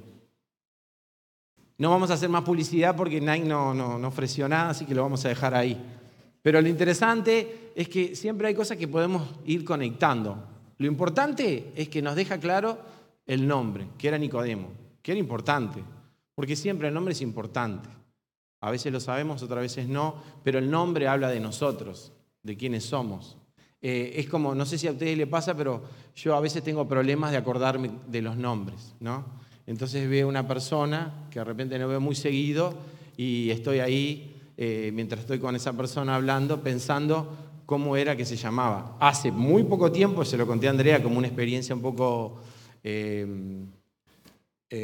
No 1.76 1.90
vamos 1.90 2.10
a 2.10 2.14
hacer 2.14 2.30
más 2.30 2.44
publicidad 2.44 2.96
porque 2.96 3.20
Nike 3.20 3.46
no, 3.46 3.74
no, 3.74 3.98
no 3.98 4.08
ofreció 4.08 4.48
nada, 4.48 4.70
así 4.70 4.86
que 4.86 4.94
lo 4.94 5.02
vamos 5.02 5.26
a 5.26 5.28
dejar 5.28 5.54
ahí. 5.54 5.78
Pero 6.40 6.62
lo 6.62 6.68
interesante 6.68 7.72
es 7.74 7.86
que 7.90 8.16
siempre 8.16 8.48
hay 8.48 8.54
cosas 8.54 8.78
que 8.78 8.88
podemos 8.88 9.28
ir 9.44 9.62
conectando. 9.62 10.42
Lo 10.78 10.86
importante 10.86 11.70
es 11.76 11.90
que 11.90 12.00
nos 12.00 12.16
deja 12.16 12.38
claro 12.38 12.78
el 13.26 13.46
nombre, 13.46 13.88
que 13.98 14.08
era 14.08 14.16
Nicodemo, 14.16 14.70
que 15.02 15.10
era 15.10 15.20
importante, 15.20 15.84
porque 16.34 16.56
siempre 16.56 16.88
el 16.88 16.94
nombre 16.94 17.12
es 17.12 17.20
importante. 17.20 17.90
A 18.62 18.70
veces 18.70 18.90
lo 18.90 19.00
sabemos, 19.00 19.42
otras 19.42 19.60
veces 19.60 19.86
no, 19.86 20.14
pero 20.42 20.58
el 20.58 20.70
nombre 20.70 21.08
habla 21.08 21.28
de 21.28 21.40
nosotros, 21.40 22.12
de 22.48 22.56
quiénes 22.56 22.84
somos. 22.84 23.36
Eh, 23.80 24.14
es 24.16 24.28
como, 24.28 24.54
no 24.54 24.66
sé 24.66 24.76
si 24.76 24.88
a 24.88 24.92
ustedes 24.92 25.16
les 25.16 25.28
pasa, 25.28 25.54
pero 25.56 25.82
yo 26.16 26.34
a 26.34 26.40
veces 26.40 26.64
tengo 26.64 26.88
problemas 26.88 27.30
de 27.30 27.36
acordarme 27.36 27.90
de 28.08 28.22
los 28.22 28.36
nombres, 28.36 28.94
¿no? 28.98 29.24
Entonces 29.66 30.08
veo 30.08 30.26
una 30.26 30.48
persona 30.48 31.28
que 31.30 31.38
de 31.38 31.44
repente 31.44 31.78
no 31.78 31.86
veo 31.86 32.00
muy 32.00 32.16
seguido 32.16 32.74
y 33.16 33.50
estoy 33.50 33.80
ahí 33.80 34.34
eh, 34.56 34.90
mientras 34.94 35.20
estoy 35.20 35.38
con 35.38 35.54
esa 35.54 35.74
persona 35.74 36.16
hablando 36.16 36.62
pensando 36.62 37.36
cómo 37.66 37.94
era 37.96 38.16
que 38.16 38.24
se 38.24 38.34
llamaba. 38.34 38.96
Hace 38.98 39.30
muy 39.30 39.62
poco 39.62 39.92
tiempo, 39.92 40.24
se 40.24 40.38
lo 40.38 40.46
conté 40.46 40.66
a 40.68 40.70
Andrea 40.70 41.02
como 41.02 41.18
una 41.18 41.28
experiencia 41.28 41.74
un 41.74 41.82
poco 41.82 42.40
eh, 42.82 43.68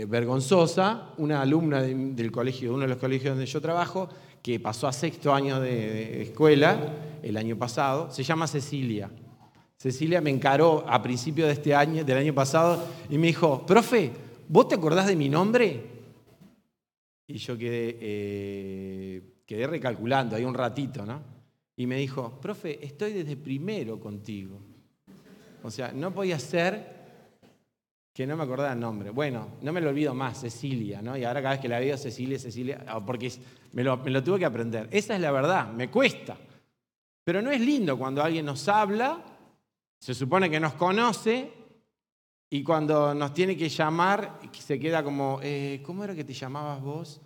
vergonzosa, 0.07 1.15
una 1.17 1.41
alumna 1.41 1.81
del 1.81 2.31
colegio, 2.31 2.75
uno 2.75 2.83
de 2.83 2.89
los 2.89 2.99
colegios 2.99 3.35
donde 3.35 3.47
yo 3.47 3.61
trabajo, 3.61 4.11
que 4.45 4.61
pasó 4.61 4.87
a 4.87 4.93
sexto 4.93 5.33
año 5.33 5.59
de 5.59 6.21
escuela 6.21 7.19
el 7.23 7.39
año 7.39 7.57
pasado, 7.57 8.11
se 8.11 8.23
llama 8.23 8.47
Cecilia. 8.47 9.11
Cecilia 9.79 10.21
me 10.21 10.29
encaró 10.29 10.85
a 10.87 11.03
principio 11.03 11.47
de 11.47 11.53
este 11.53 11.75
año, 11.75 12.05
del 12.05 12.19
año 12.19 12.35
pasado, 12.35 12.87
y 13.09 13.17
me 13.17 13.29
dijo, 13.29 13.65
profe, 13.65 14.13
¿vos 14.47 14.69
te 14.69 14.75
acordás 14.75 15.07
de 15.07 15.17
mi 15.17 15.31
nombre? 15.31 15.83
Y 17.27 17.39
yo 17.39 17.57
quedé, 17.57 17.97
eh, 17.99 19.23
quedé 19.47 19.67
recalculando 19.67 20.37
ahí 20.37 20.45
un 20.45 20.53
ratito, 20.53 21.07
¿no? 21.07 21.23
Y 21.75 21.87
me 21.87 21.97
dijo, 21.97 22.39
profe, 22.39 22.85
estoy 22.85 23.15
desde 23.15 23.39
primero 23.39 23.99
contigo. 23.99 24.61
O 25.63 25.71
sea, 25.71 25.91
no 25.91 26.13
podía 26.13 26.39
ser 26.39 26.94
que 28.15 28.27
no 28.27 28.37
me 28.37 28.45
acordara 28.45 28.73
el 28.73 28.81
nombre. 28.81 29.11
Bueno, 29.11 29.49
no 29.61 29.73
me 29.73 29.81
lo 29.81 29.91
olvido 29.91 30.15
más, 30.15 30.41
Cecilia, 30.41 31.03
¿no? 31.03 31.17
Y 31.17 31.25
ahora 31.25 31.43
cada 31.43 31.55
vez 31.55 31.61
que 31.61 31.69
la 31.69 31.81
veo, 31.81 31.99
Cecilia, 31.99 32.39
Cecilia, 32.39 32.85
ah, 32.87 33.05
porque 33.05 33.31
me 33.73 33.83
lo, 33.83 33.97
me 33.99 34.11
lo 34.11 34.23
tuve 34.23 34.39
que 34.39 34.45
aprender. 34.45 34.89
Esa 34.93 35.17
es 35.17 35.21
la 35.21 35.33
verdad, 35.33 35.73
me 35.73 35.91
cuesta. 35.91 36.37
Pero 37.25 37.43
no 37.43 37.51
es 37.51 37.61
lindo 37.61 37.99
cuando 37.99 38.23
alguien 38.23 38.47
nos 38.47 38.69
habla, 38.69 39.21
se 39.99 40.15
supone 40.15 40.49
que 40.49 40.61
nos 40.61 40.75
conoce, 40.75 41.53
y 42.55 42.63
cuando 42.63 43.13
nos 43.15 43.35
tiene 43.35 43.57
que 43.57 43.69
llamar, 43.69 44.39
se 44.53 44.79
queda 44.79 45.03
como, 45.03 45.41
eh, 45.43 45.83
¿cómo 45.85 46.05
era 46.05 46.15
que 46.15 46.23
te 46.23 46.33
llamabas 46.33 46.81
vos? 46.81 47.21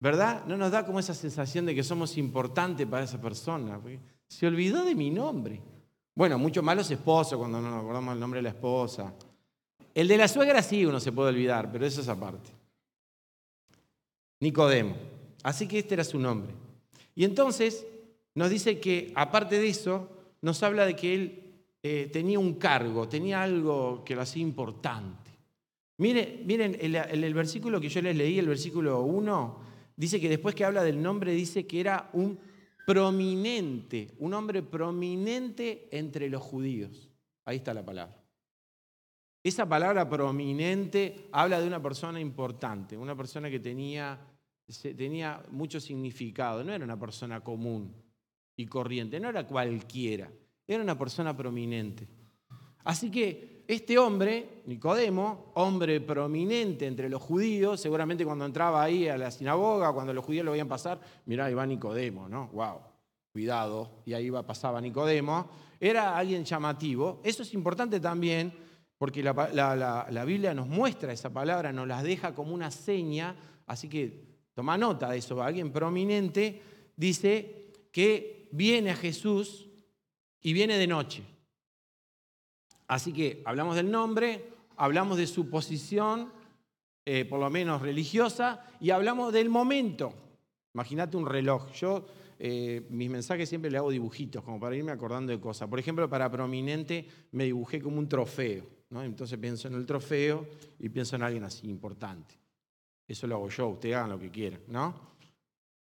¿Verdad? 0.00 0.44
No 0.46 0.58
nos 0.58 0.70
da 0.70 0.84
como 0.84 1.00
esa 1.00 1.14
sensación 1.14 1.64
de 1.64 1.74
que 1.74 1.82
somos 1.82 2.18
importantes 2.18 2.86
para 2.86 3.04
esa 3.04 3.18
persona. 3.18 3.80
Se 4.28 4.46
olvidó 4.46 4.84
de 4.84 4.94
mi 4.94 5.08
nombre. 5.08 5.62
Bueno, 6.14 6.38
mucho 6.38 6.62
más 6.62 6.76
los 6.76 6.90
esposos 6.90 7.38
cuando 7.38 7.58
no 7.58 7.70
nos 7.70 7.80
acordamos 7.80 8.12
el 8.12 8.20
nombre 8.20 8.38
de 8.38 8.42
la 8.42 8.48
esposa. 8.50 9.14
El 9.94 10.08
de 10.08 10.18
la 10.18 10.28
suegra 10.28 10.60
sí 10.60 10.84
uno 10.84 10.98
se 10.98 11.12
puede 11.12 11.30
olvidar, 11.30 11.70
pero 11.70 11.86
eso 11.86 12.00
es 12.00 12.08
aparte. 12.08 12.50
Nicodemo. 14.40 14.96
Así 15.44 15.68
que 15.68 15.78
este 15.78 15.94
era 15.94 16.04
su 16.04 16.18
nombre. 16.18 16.52
Y 17.14 17.24
entonces 17.24 17.86
nos 18.34 18.50
dice 18.50 18.80
que, 18.80 19.12
aparte 19.14 19.58
de 19.58 19.68
eso, 19.68 20.08
nos 20.42 20.62
habla 20.62 20.84
de 20.84 20.96
que 20.96 21.14
él 21.14 21.42
eh, 21.82 22.10
tenía 22.12 22.38
un 22.38 22.54
cargo, 22.54 23.08
tenía 23.08 23.42
algo 23.42 24.02
que 24.04 24.16
lo 24.16 24.22
hacía 24.22 24.42
importante. 24.42 25.30
miren, 25.98 26.76
el, 26.80 26.96
el, 26.96 27.34
versículo 27.34 27.80
que 27.80 27.88
yo 27.88 28.02
les 28.02 28.16
leí, 28.16 28.38
el 28.38 28.48
versículo 28.48 29.02
1, 29.02 29.58
dice 29.96 30.20
que 30.20 30.28
después 30.28 30.54
que 30.54 30.64
habla 30.64 30.82
del 30.82 31.00
nombre, 31.00 31.32
dice 31.32 31.66
que 31.66 31.80
era 31.80 32.10
un 32.14 32.38
prominente, 32.84 34.10
un 34.18 34.34
hombre 34.34 34.62
prominente 34.62 35.88
entre 35.92 36.28
los 36.28 36.42
judíos. 36.42 37.08
Ahí 37.44 37.58
está 37.58 37.72
la 37.72 37.84
palabra. 37.84 38.23
Esa 39.44 39.68
palabra 39.68 40.08
prominente 40.08 41.28
habla 41.30 41.60
de 41.60 41.66
una 41.66 41.82
persona 41.82 42.18
importante, 42.18 42.96
una 42.96 43.14
persona 43.14 43.50
que 43.50 43.60
tenía, 43.60 44.18
tenía 44.96 45.42
mucho 45.50 45.80
significado, 45.80 46.64
no 46.64 46.72
era 46.72 46.82
una 46.82 46.98
persona 46.98 47.42
común 47.44 47.94
y 48.56 48.64
corriente, 48.64 49.20
no 49.20 49.28
era 49.28 49.46
cualquiera, 49.46 50.30
era 50.66 50.82
una 50.82 50.96
persona 50.96 51.36
prominente. 51.36 52.08
Así 52.84 53.10
que 53.10 53.64
este 53.68 53.98
hombre, 53.98 54.62
Nicodemo, 54.64 55.52
hombre 55.56 56.00
prominente 56.00 56.86
entre 56.86 57.10
los 57.10 57.20
judíos, 57.20 57.78
seguramente 57.78 58.24
cuando 58.24 58.46
entraba 58.46 58.82
ahí 58.82 59.08
a 59.08 59.18
la 59.18 59.30
sinagoga, 59.30 59.92
cuando 59.92 60.14
los 60.14 60.24
judíos 60.24 60.46
lo 60.46 60.52
veían 60.52 60.68
pasar, 60.68 60.98
mirá, 61.26 61.44
ahí 61.44 61.54
va 61.54 61.66
Nicodemo, 61.66 62.30
¿no? 62.30 62.48
¡Wow! 62.48 62.78
Cuidado, 63.30 63.90
y 64.06 64.14
ahí 64.14 64.30
va, 64.30 64.46
pasaba 64.46 64.80
Nicodemo. 64.80 65.50
Era 65.78 66.16
alguien 66.16 66.46
llamativo. 66.46 67.20
Eso 67.22 67.42
es 67.42 67.52
importante 67.52 68.00
también 68.00 68.63
porque 68.98 69.22
la, 69.22 70.24
Biblia 70.26 70.54
nos 70.54 70.68
muestra 70.68 71.12
esa 71.12 71.30
palabra, 71.30 71.72
nos 71.72 71.88
las 71.88 72.02
deja 72.02 72.34
como 72.34 72.54
una 72.54 72.70
seña, 72.70 73.36
así 73.66 73.88
que 73.88 74.24
toma 74.54 74.78
nota 74.78 75.10
de 75.10 75.18
eso. 75.18 75.42
Alguien 75.42 75.72
prominente 75.72 76.62
dice 76.96 77.72
que 77.90 78.48
viene 78.52 78.90
a 78.90 78.96
Jesús 78.96 79.68
y 80.40 80.52
viene 80.52 80.78
de 80.78 80.86
noche. 80.86 81.22
Así 82.86 83.12
que 83.12 83.42
hablamos 83.44 83.76
del 83.76 83.90
nombre, 83.90 84.52
hablamos 84.76 85.16
de 85.16 85.26
su 85.26 85.50
posición, 85.50 86.32
eh, 87.04 87.24
por 87.24 87.40
lo 87.40 87.50
menos 87.50 87.82
religiosa, 87.82 88.64
y 88.80 88.90
hablamos 88.90 89.32
del 89.32 89.48
momento. 89.48 90.14
Imagínate 90.72 91.16
un 91.16 91.26
reloj. 91.26 91.72
Yo 91.72 92.06
eh, 92.38 92.86
mis 92.90 93.08
mensajes 93.10 93.48
siempre 93.48 93.70
le 93.70 93.78
hago 93.78 93.90
dibujitos, 93.90 94.42
como 94.42 94.60
para 94.60 94.76
irme 94.76 94.92
acordando 94.92 95.32
de 95.32 95.40
cosas. 95.40 95.68
Por 95.68 95.78
ejemplo, 95.78 96.08
para 96.08 96.30
prominente 96.30 97.06
me 97.32 97.44
dibujé 97.44 97.80
como 97.80 97.98
un 97.98 98.08
trofeo. 98.08 98.73
Entonces 99.02 99.38
pienso 99.38 99.68
en 99.68 99.74
el 99.74 99.86
trofeo 99.86 100.46
y 100.78 100.88
pienso 100.88 101.16
en 101.16 101.22
alguien 101.22 101.44
así 101.44 101.68
importante. 101.68 102.34
Eso 103.06 103.26
lo 103.26 103.36
hago 103.36 103.48
yo, 103.48 103.68
ustedes 103.68 103.96
hagan 103.96 104.10
lo 104.10 104.18
que 104.18 104.30
quieran, 104.30 104.60
¿no? 104.68 105.14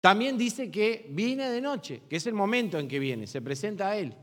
También 0.01 0.37
dice 0.37 0.71
que 0.71 1.07
viene 1.11 1.49
de 1.49 1.61
noche, 1.61 2.03
que 2.09 2.17
es 2.17 2.27
el 2.27 2.35
momento 2.35 2.79
en 2.79 2.89
que 2.89 2.99
viene, 2.99 3.27
se 3.27 3.41
presenta 3.41 3.91
a 3.91 3.97
él. 3.97 4.15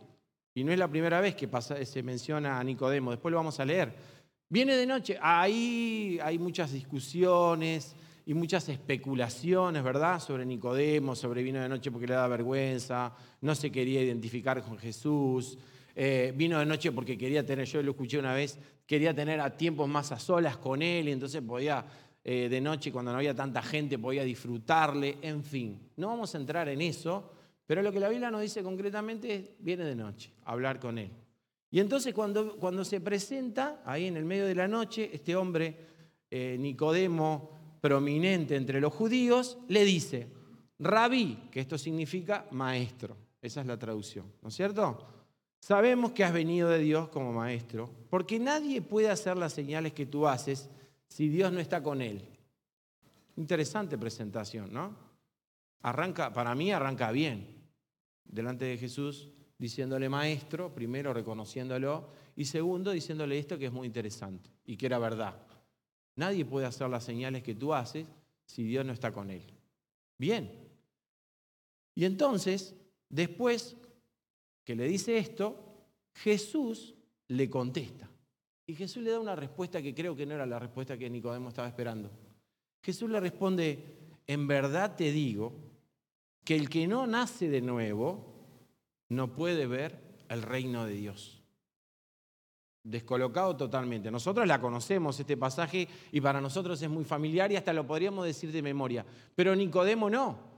Y 0.54 0.64
no 0.64 0.72
es 0.72 0.78
la 0.78 0.88
primera 0.88 1.22
vez 1.22 1.36
que 1.36 1.50
se 1.86 2.04
menciona 2.04 2.60
a 2.60 2.64
Nicodemo, 2.64 3.12
después 3.12 3.32
lo 3.32 3.38
vamos 3.38 3.60
a 3.60 3.66
leer. 3.66 3.94
Viene 4.50 4.76
de 4.76 4.86
noche, 4.86 5.18
ahí 5.22 6.20
hay 6.22 6.38
muchas 6.38 6.74
discusiones 6.74 7.96
y 8.26 8.34
muchas 8.34 8.68
especulaciones, 8.70 9.82
¿verdad? 9.82 10.20
Sobre 10.20 10.46
Nicodemo, 10.46 11.16
sobre 11.16 11.42
vino 11.42 11.62
de 11.62 11.70
noche 11.70 11.90
porque 11.90 12.08
le 12.08 12.16
da 12.16 12.28
vergüenza, 12.28 13.16
no 13.40 13.56
se 13.56 13.72
quería 13.72 14.04
identificar 14.04 14.62
con 14.62 14.78
Jesús, 14.78 15.58
eh, 15.96 16.34
vino 16.36 16.60
de 16.60 16.66
noche 16.66 16.92
porque 16.92 17.18
quería 17.18 17.46
tener, 17.46 17.66
yo 17.66 17.82
lo 17.84 17.92
escuché 17.92 18.18
una 18.18 18.34
vez, 18.34 18.58
quería 18.86 19.14
tener 19.14 19.40
a 19.40 19.56
tiempos 19.56 19.88
más 19.88 20.12
a 20.12 20.20
solas 20.20 20.58
con 20.58 20.82
él 20.82 21.10
y 21.10 21.12
entonces 21.12 21.42
podía 21.42 21.86
eh, 22.24 22.48
de 22.50 22.62
noche 22.62 22.92
cuando 22.92 23.12
no 23.12 23.18
había 23.18 23.34
tanta 23.34 23.62
gente 23.62 23.98
podía 23.98 24.24
disfrutarle, 24.24 25.18
en 25.22 25.44
fin. 25.44 25.92
No 25.98 26.08
vamos 26.08 26.36
a 26.36 26.38
entrar 26.38 26.70
en 26.70 26.82
eso, 26.82 27.32
pero 27.66 27.82
lo 27.82 27.92
que 27.92 28.00
la 28.00 28.10
Biblia 28.10 28.30
nos 28.30 28.42
dice 28.42 28.62
concretamente 28.62 29.34
es, 29.34 29.44
viene 29.60 29.86
de 29.86 29.96
noche, 29.96 30.32
hablar 30.46 30.80
con 30.80 30.98
él. 30.98 31.10
Y 31.72 31.80
entonces 31.80 32.14
cuando, 32.14 32.58
cuando 32.58 32.84
se 32.84 33.00
presenta 33.00 33.82
ahí 33.86 34.06
en 34.06 34.18
el 34.18 34.26
medio 34.26 34.46
de 34.46 34.56
la 34.56 34.68
noche, 34.68 35.10
este 35.14 35.36
hombre, 35.36 35.76
eh, 36.30 36.58
Nicodemo, 36.60 37.78
prominente 37.82 38.56
entre 38.56 38.80
los 38.80 38.94
judíos, 38.94 39.58
le 39.70 39.84
dice, 39.84 40.28
rabí, 40.80 41.50
que 41.50 41.62
esto 41.62 41.78
significa 41.78 42.46
maestro. 42.52 43.18
Esa 43.42 43.62
es 43.62 43.68
la 43.68 43.80
traducción, 43.80 44.26
¿no 44.42 44.50
es 44.50 44.56
cierto? 44.56 45.21
Sabemos 45.62 46.12
que 46.12 46.24
has 46.24 46.34
venido 46.34 46.70
de 46.70 46.80
Dios 46.80 47.10
como 47.10 47.32
maestro, 47.32 47.88
porque 48.10 48.40
nadie 48.40 48.82
puede 48.82 49.12
hacer 49.12 49.38
las 49.38 49.54
señales 49.54 49.94
que 49.94 50.08
tú 50.08 50.28
haces 50.28 50.70
si 51.08 51.30
Dios 51.30 51.54
no 51.54 51.60
está 51.60 51.84
con 51.84 52.02
él. 52.02 52.28
Interesante 53.38 53.96
presentación, 53.96 54.74
¿no? 54.74 54.96
Arranca, 55.84 56.34
para 56.34 56.56
mí 56.56 56.72
arranca 56.72 57.12
bien, 57.12 57.62
delante 58.26 58.66
de 58.66 58.78
Jesús, 58.80 59.30
diciéndole 59.60 60.10
maestro, 60.10 60.74
primero 60.74 61.14
reconociéndolo, 61.14 62.10
y 62.36 62.46
segundo 62.46 62.90
diciéndole 62.90 63.38
esto 63.38 63.60
que 63.60 63.68
es 63.68 63.72
muy 63.72 63.86
interesante 63.86 64.50
y 64.66 64.76
que 64.78 64.88
era 64.88 64.98
verdad. 64.98 65.36
Nadie 66.16 66.44
puede 66.44 66.66
hacer 66.66 66.90
las 66.90 67.04
señales 67.04 67.44
que 67.44 67.54
tú 67.54 67.72
haces 67.72 68.08
si 68.48 68.64
Dios 68.64 68.84
no 68.84 68.94
está 68.94 69.12
con 69.12 69.30
él. 69.30 69.44
Bien. 70.18 70.52
Y 71.94 72.06
entonces, 72.06 72.76
después 73.10 73.78
que 74.72 74.76
le 74.78 74.88
dice 74.88 75.18
esto, 75.18 75.58
Jesús 76.14 76.96
le 77.28 77.50
contesta. 77.50 78.10
Y 78.66 78.74
Jesús 78.74 79.04
le 79.04 79.12
da 79.12 79.20
una 79.20 79.36
respuesta 79.36 79.82
que 79.82 79.94
creo 79.94 80.16
que 80.16 80.26
no 80.26 80.34
era 80.34 80.46
la 80.46 80.60
respuesta 80.60 80.98
que 80.98 81.10
Nicodemo 81.10 81.50
estaba 81.50 81.68
esperando. 81.68 82.10
Jesús 82.82 83.10
le 83.10 83.20
responde, 83.20 83.98
en 84.26 84.48
verdad 84.48 84.96
te 84.96 85.12
digo 85.12 85.52
que 86.46 86.56
el 86.56 86.70
que 86.70 86.88
no 86.88 87.06
nace 87.06 87.50
de 87.50 87.60
nuevo 87.62 88.34
no 89.10 89.34
puede 89.34 89.68
ver 89.68 90.00
el 90.30 90.42
reino 90.42 90.86
de 90.86 90.94
Dios. 90.94 91.44
Descolocado 92.82 93.58
totalmente. 93.58 94.10
Nosotros 94.10 94.48
la 94.48 94.62
conocemos, 94.62 95.20
este 95.20 95.36
pasaje, 95.36 95.90
y 96.14 96.22
para 96.22 96.40
nosotros 96.40 96.82
es 96.82 96.90
muy 96.90 97.04
familiar 97.04 97.52
y 97.52 97.58
hasta 97.58 97.74
lo 97.74 97.86
podríamos 97.86 98.26
decir 98.26 98.54
de 98.54 98.62
memoria. 98.62 99.06
Pero 99.36 99.54
Nicodemo 99.54 100.10
no. 100.10 100.51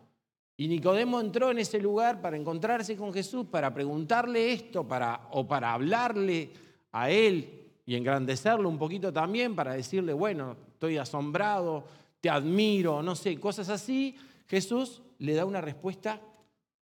Y 0.64 0.68
Nicodemo 0.70 1.20
entró 1.20 1.52
en 1.52 1.60
ese 1.60 1.78
lugar 1.78 2.22
para 2.22 2.38
encontrarse 2.38 2.96
con 2.96 3.12
Jesús, 3.12 3.48
para 3.48 3.74
preguntarle 3.74 4.54
esto, 4.54 4.88
para, 4.88 5.28
o 5.32 5.46
para 5.46 5.74
hablarle 5.74 6.52
a 6.94 7.10
él 7.10 7.66
y 7.86 7.96
engrandecerlo 7.96 8.70
un 8.70 8.78
poquito 8.78 9.12
también, 9.12 9.58
para 9.58 9.74
decirle, 9.74 10.14
bueno, 10.14 10.56
estoy 10.72 10.96
asombrado, 10.96 11.84
te 12.22 12.30
admiro, 12.30 13.04
no 13.04 13.14
sé, 13.14 13.38
cosas 13.42 13.68
así. 13.68 14.16
Jesús 14.48 15.02
le 15.18 15.34
da 15.34 15.44
una 15.44 15.60
respuesta 15.60 16.22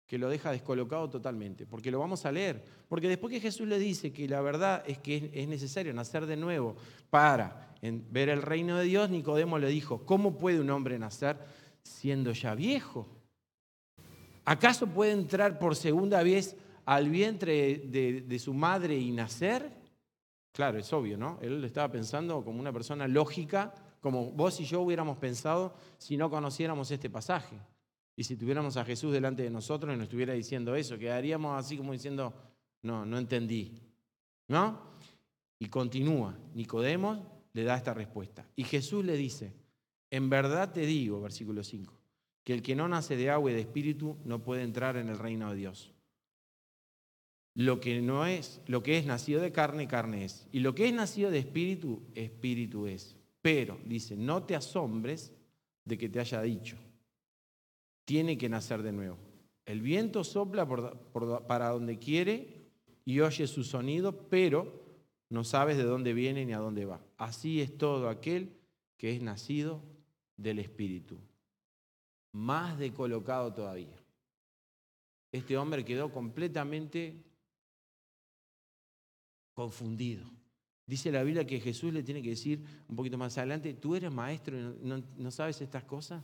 que 0.04 0.18
lo 0.18 0.28
deja 0.28 0.50
descolocado 0.50 1.08
totalmente, 1.08 1.64
porque 1.64 1.92
lo 1.92 2.00
vamos 2.00 2.26
a 2.26 2.32
leer. 2.32 2.64
Porque 2.88 3.06
después 3.06 3.32
que 3.32 3.38
Jesús 3.38 3.68
le 3.68 3.78
dice 3.78 4.12
que 4.12 4.26
la 4.26 4.40
verdad 4.40 4.82
es 4.84 4.98
que 4.98 5.30
es 5.32 5.46
necesario 5.46 5.94
nacer 5.94 6.26
de 6.26 6.36
nuevo 6.36 6.74
para 7.08 7.72
ver 7.80 8.30
el 8.30 8.42
reino 8.42 8.78
de 8.78 8.86
Dios, 8.86 9.10
Nicodemo 9.10 9.60
le 9.60 9.68
dijo, 9.68 10.04
¿cómo 10.04 10.38
puede 10.38 10.58
un 10.58 10.70
hombre 10.70 10.98
nacer 10.98 11.38
siendo 11.84 12.32
ya 12.32 12.56
viejo? 12.56 13.19
¿Acaso 14.50 14.88
puede 14.88 15.12
entrar 15.12 15.60
por 15.60 15.76
segunda 15.76 16.24
vez 16.24 16.56
al 16.84 17.08
vientre 17.08 17.84
de, 17.86 18.38
su 18.40 18.52
madre 18.52 18.98
y 18.98 19.12
nacer? 19.12 19.70
Claro, 20.50 20.76
es 20.76 20.92
obvio, 20.92 21.16
¿no? 21.16 21.38
Él 21.40 21.62
estaba 21.62 21.92
pensando 21.92 22.44
como 22.44 22.58
una 22.58 22.72
persona 22.72 23.06
lógica, 23.06 23.72
como 24.00 24.32
vos 24.32 24.58
y 24.58 24.64
yo 24.64 24.80
hubiéramos 24.80 25.18
pensado 25.18 25.76
si 25.98 26.16
no 26.16 26.28
conociéramos 26.28 26.90
este 26.90 27.08
pasaje. 27.08 27.60
Y 28.16 28.24
si 28.24 28.34
tuviéramos 28.36 28.76
a 28.76 28.84
Jesús 28.84 29.12
delante 29.12 29.44
de 29.44 29.50
nosotros 29.50 29.94
y 29.94 29.96
nos 29.96 30.06
estuviera 30.06 30.32
diciendo 30.32 30.74
eso, 30.74 30.98
quedaríamos 30.98 31.56
así 31.56 31.76
como 31.76 31.92
diciendo, 31.92 32.34
no, 32.82 33.06
no 33.06 33.18
entendí. 33.18 33.80
¿No? 34.48 34.80
Y 35.60 35.68
continúa, 35.68 36.36
Nicodemo 36.54 37.44
le 37.52 37.62
da 37.62 37.76
esta 37.76 37.94
respuesta. 37.94 38.48
Y 38.56 38.64
Jesús 38.64 39.04
le 39.04 39.16
dice, 39.16 39.54
en 40.10 40.28
verdad 40.28 40.72
te 40.72 40.80
digo, 40.80 41.20
versículo 41.20 41.62
5, 41.62 41.99
que 42.44 42.54
el 42.54 42.62
que 42.62 42.74
no 42.74 42.88
nace 42.88 43.16
de 43.16 43.30
agua 43.30 43.50
y 43.50 43.54
de 43.54 43.60
espíritu 43.60 44.16
no 44.24 44.42
puede 44.42 44.62
entrar 44.62 44.96
en 44.96 45.08
el 45.08 45.18
reino 45.18 45.50
de 45.50 45.56
Dios. 45.56 45.92
Lo 47.54 47.80
que 47.80 48.00
no 48.00 48.26
es, 48.26 48.60
lo 48.66 48.82
que 48.82 48.96
es 48.96 49.04
nacido 49.04 49.40
de 49.40 49.52
carne, 49.52 49.88
carne 49.88 50.24
es. 50.24 50.46
Y 50.52 50.60
lo 50.60 50.74
que 50.74 50.88
es 50.88 50.94
nacido 50.94 51.30
de 51.30 51.40
espíritu, 51.40 52.02
espíritu 52.14 52.86
es. 52.86 53.16
Pero, 53.42 53.78
dice, 53.84 54.16
no 54.16 54.44
te 54.44 54.54
asombres 54.54 55.32
de 55.84 55.98
que 55.98 56.08
te 56.08 56.20
haya 56.20 56.40
dicho. 56.42 56.76
Tiene 58.04 58.38
que 58.38 58.48
nacer 58.48 58.82
de 58.82 58.92
nuevo. 58.92 59.18
El 59.66 59.82
viento 59.82 60.24
sopla 60.24 60.66
para 61.46 61.68
donde 61.68 61.98
quiere 61.98 62.70
y 63.04 63.20
oye 63.20 63.46
su 63.46 63.64
sonido, 63.64 64.28
pero 64.28 64.80
no 65.28 65.44
sabes 65.44 65.76
de 65.76 65.84
dónde 65.84 66.12
viene 66.12 66.44
ni 66.46 66.52
a 66.52 66.58
dónde 66.58 66.86
va. 66.86 67.04
Así 67.18 67.60
es 67.60 67.76
todo 67.76 68.08
aquel 68.08 68.56
que 68.96 69.14
es 69.14 69.22
nacido 69.22 69.82
del 70.36 70.58
Espíritu 70.58 71.18
más 72.32 72.78
decolocado 72.78 73.52
todavía. 73.52 73.96
Este 75.32 75.56
hombre 75.56 75.84
quedó 75.84 76.10
completamente 76.10 77.22
confundido. 79.54 80.24
Dice 80.86 81.12
la 81.12 81.22
Biblia 81.22 81.46
que 81.46 81.60
Jesús 81.60 81.92
le 81.92 82.02
tiene 82.02 82.20
que 82.22 82.30
decir 82.30 82.64
un 82.88 82.96
poquito 82.96 83.16
más 83.16 83.38
adelante, 83.38 83.74
tú 83.74 83.94
eres 83.94 84.10
maestro 84.10 84.58
y 84.58 85.04
no, 85.16 85.30
sabes 85.30 85.60
estas 85.60 85.84
cosas. 85.84 86.22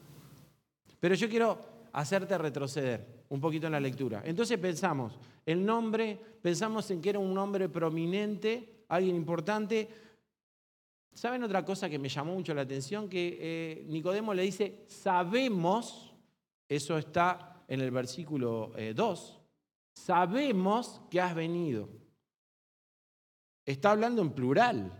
Pero 0.98 1.14
yo 1.14 1.28
quiero 1.28 1.58
hacerte 1.92 2.36
retroceder 2.36 3.24
un 3.28 3.40
poquito 3.40 3.66
en 3.66 3.72
la 3.72 3.80
lectura. 3.80 4.22
Entonces 4.24 4.58
pensamos, 4.58 5.18
el 5.44 5.64
nombre, 5.64 6.18
pensamos 6.42 6.90
en 6.90 7.00
que 7.00 7.10
era 7.10 7.18
un 7.20 7.32
nombre 7.32 7.68
prominente, 7.68 8.84
alguien 8.88 9.14
importante. 9.14 9.88
¿Saben 11.16 11.42
otra 11.42 11.64
cosa 11.64 11.88
que 11.88 11.98
me 11.98 12.10
llamó 12.10 12.34
mucho 12.34 12.52
la 12.52 12.60
atención? 12.60 13.08
Que 13.08 13.38
eh, 13.40 13.84
Nicodemo 13.88 14.34
le 14.34 14.42
dice, 14.42 14.84
sabemos, 14.86 16.12
eso 16.68 16.98
está 16.98 17.64
en 17.66 17.80
el 17.80 17.90
versículo 17.90 18.72
2, 18.94 19.30
eh, 19.30 19.46
sabemos 19.94 21.00
que 21.10 21.18
has 21.18 21.34
venido. 21.34 21.88
Está 23.64 23.92
hablando 23.92 24.20
en 24.20 24.30
plural. 24.32 24.92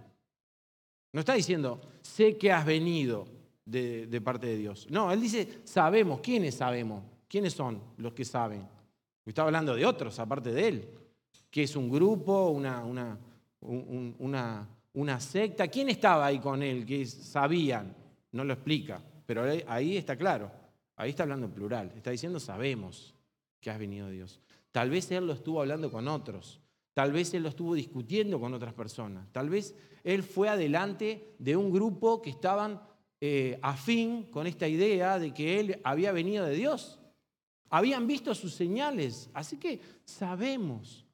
No 1.13 1.21
está 1.21 1.35
diciendo, 1.35 1.83
sé 2.01 2.39
que 2.39 2.51
has 2.51 2.65
venido 2.65 3.29
de, 3.67 4.21
parte 4.25 4.47
de 4.47 4.57
Dios. 4.57 4.87
No, 4.89 5.13
él 5.13 5.21
dice, 5.21 5.61
sabemos. 5.65 6.21
¿Quiénes 6.21 6.55
sabemos? 6.55 7.05
¿Quiénes 7.29 7.53
son 7.53 7.83
los 7.99 8.15
que 8.15 8.25
saben? 8.25 8.67
Está 9.27 9.43
hablando 9.43 9.75
de 9.75 9.85
otros, 9.85 10.19
aparte 10.19 10.51
de 10.51 10.67
él. 10.67 10.89
Que 11.51 11.65
es 11.65 11.77
un 11.77 11.91
grupo, 11.91 12.49
una, 12.49 12.83
una, 12.87 13.19
una, 13.61 14.67
una 14.97 15.21
secta. 15.21 15.69
¿Quién 15.69 15.88
estaba 15.88 16.26
ahí 16.26 16.38
con 16.38 16.62
él? 16.62 16.85
Que 16.85 17.07
sabían. 17.07 17.95
No 18.33 18.45
lo 18.45 18.55
explica, 18.55 19.00
pero 19.25 19.45
ahí 19.67 19.97
está 19.97 20.17
claro. 20.17 20.50
Ahí 20.97 21.11
está 21.11 21.23
hablando 21.23 21.47
en 21.47 21.53
plural. 21.53 21.93
Está 21.95 22.11
diciendo, 22.11 22.41
sabemos 22.41 23.15
que 23.61 23.71
has 23.71 23.79
venido 23.79 24.09
Dios. 24.11 24.41
Tal 24.73 24.91
vez 24.91 25.11
él 25.11 25.26
lo 25.26 25.35
estuvo 25.35 25.61
hablando 25.61 25.91
con 25.91 26.09
otros. 26.09 26.61
Tal 26.93 27.12
vez 27.12 27.33
él 27.35 27.43
lo 27.43 27.50
estuvo 27.50 27.75
discutiendo 27.75 28.41
con 28.41 28.55
otras 28.55 28.73
personas. 28.73 29.31
Tal 29.33 29.50
vez 29.50 29.75
él 30.03 30.23
fue 30.23 30.49
adelante 30.49 31.35
de 31.38 31.57
un 31.57 31.71
grupo 31.71 32.23
que 32.23 32.31
estaban 32.31 32.81
eh, 33.21 33.59
afín 33.62 34.25
con 34.31 34.47
esta 34.47 34.67
idea 34.67 35.19
de 35.19 35.33
que 35.33 35.61
él 35.61 35.81
había 35.85 36.12
venido 36.12 36.47
de 36.47 36.55
Dios. 36.55 37.00
Habían 37.69 38.07
visto 38.07 38.35
sus 38.35 38.55
señales, 38.55 39.29
así 39.35 39.59
que 39.59 39.81
sabemos. 40.05 41.06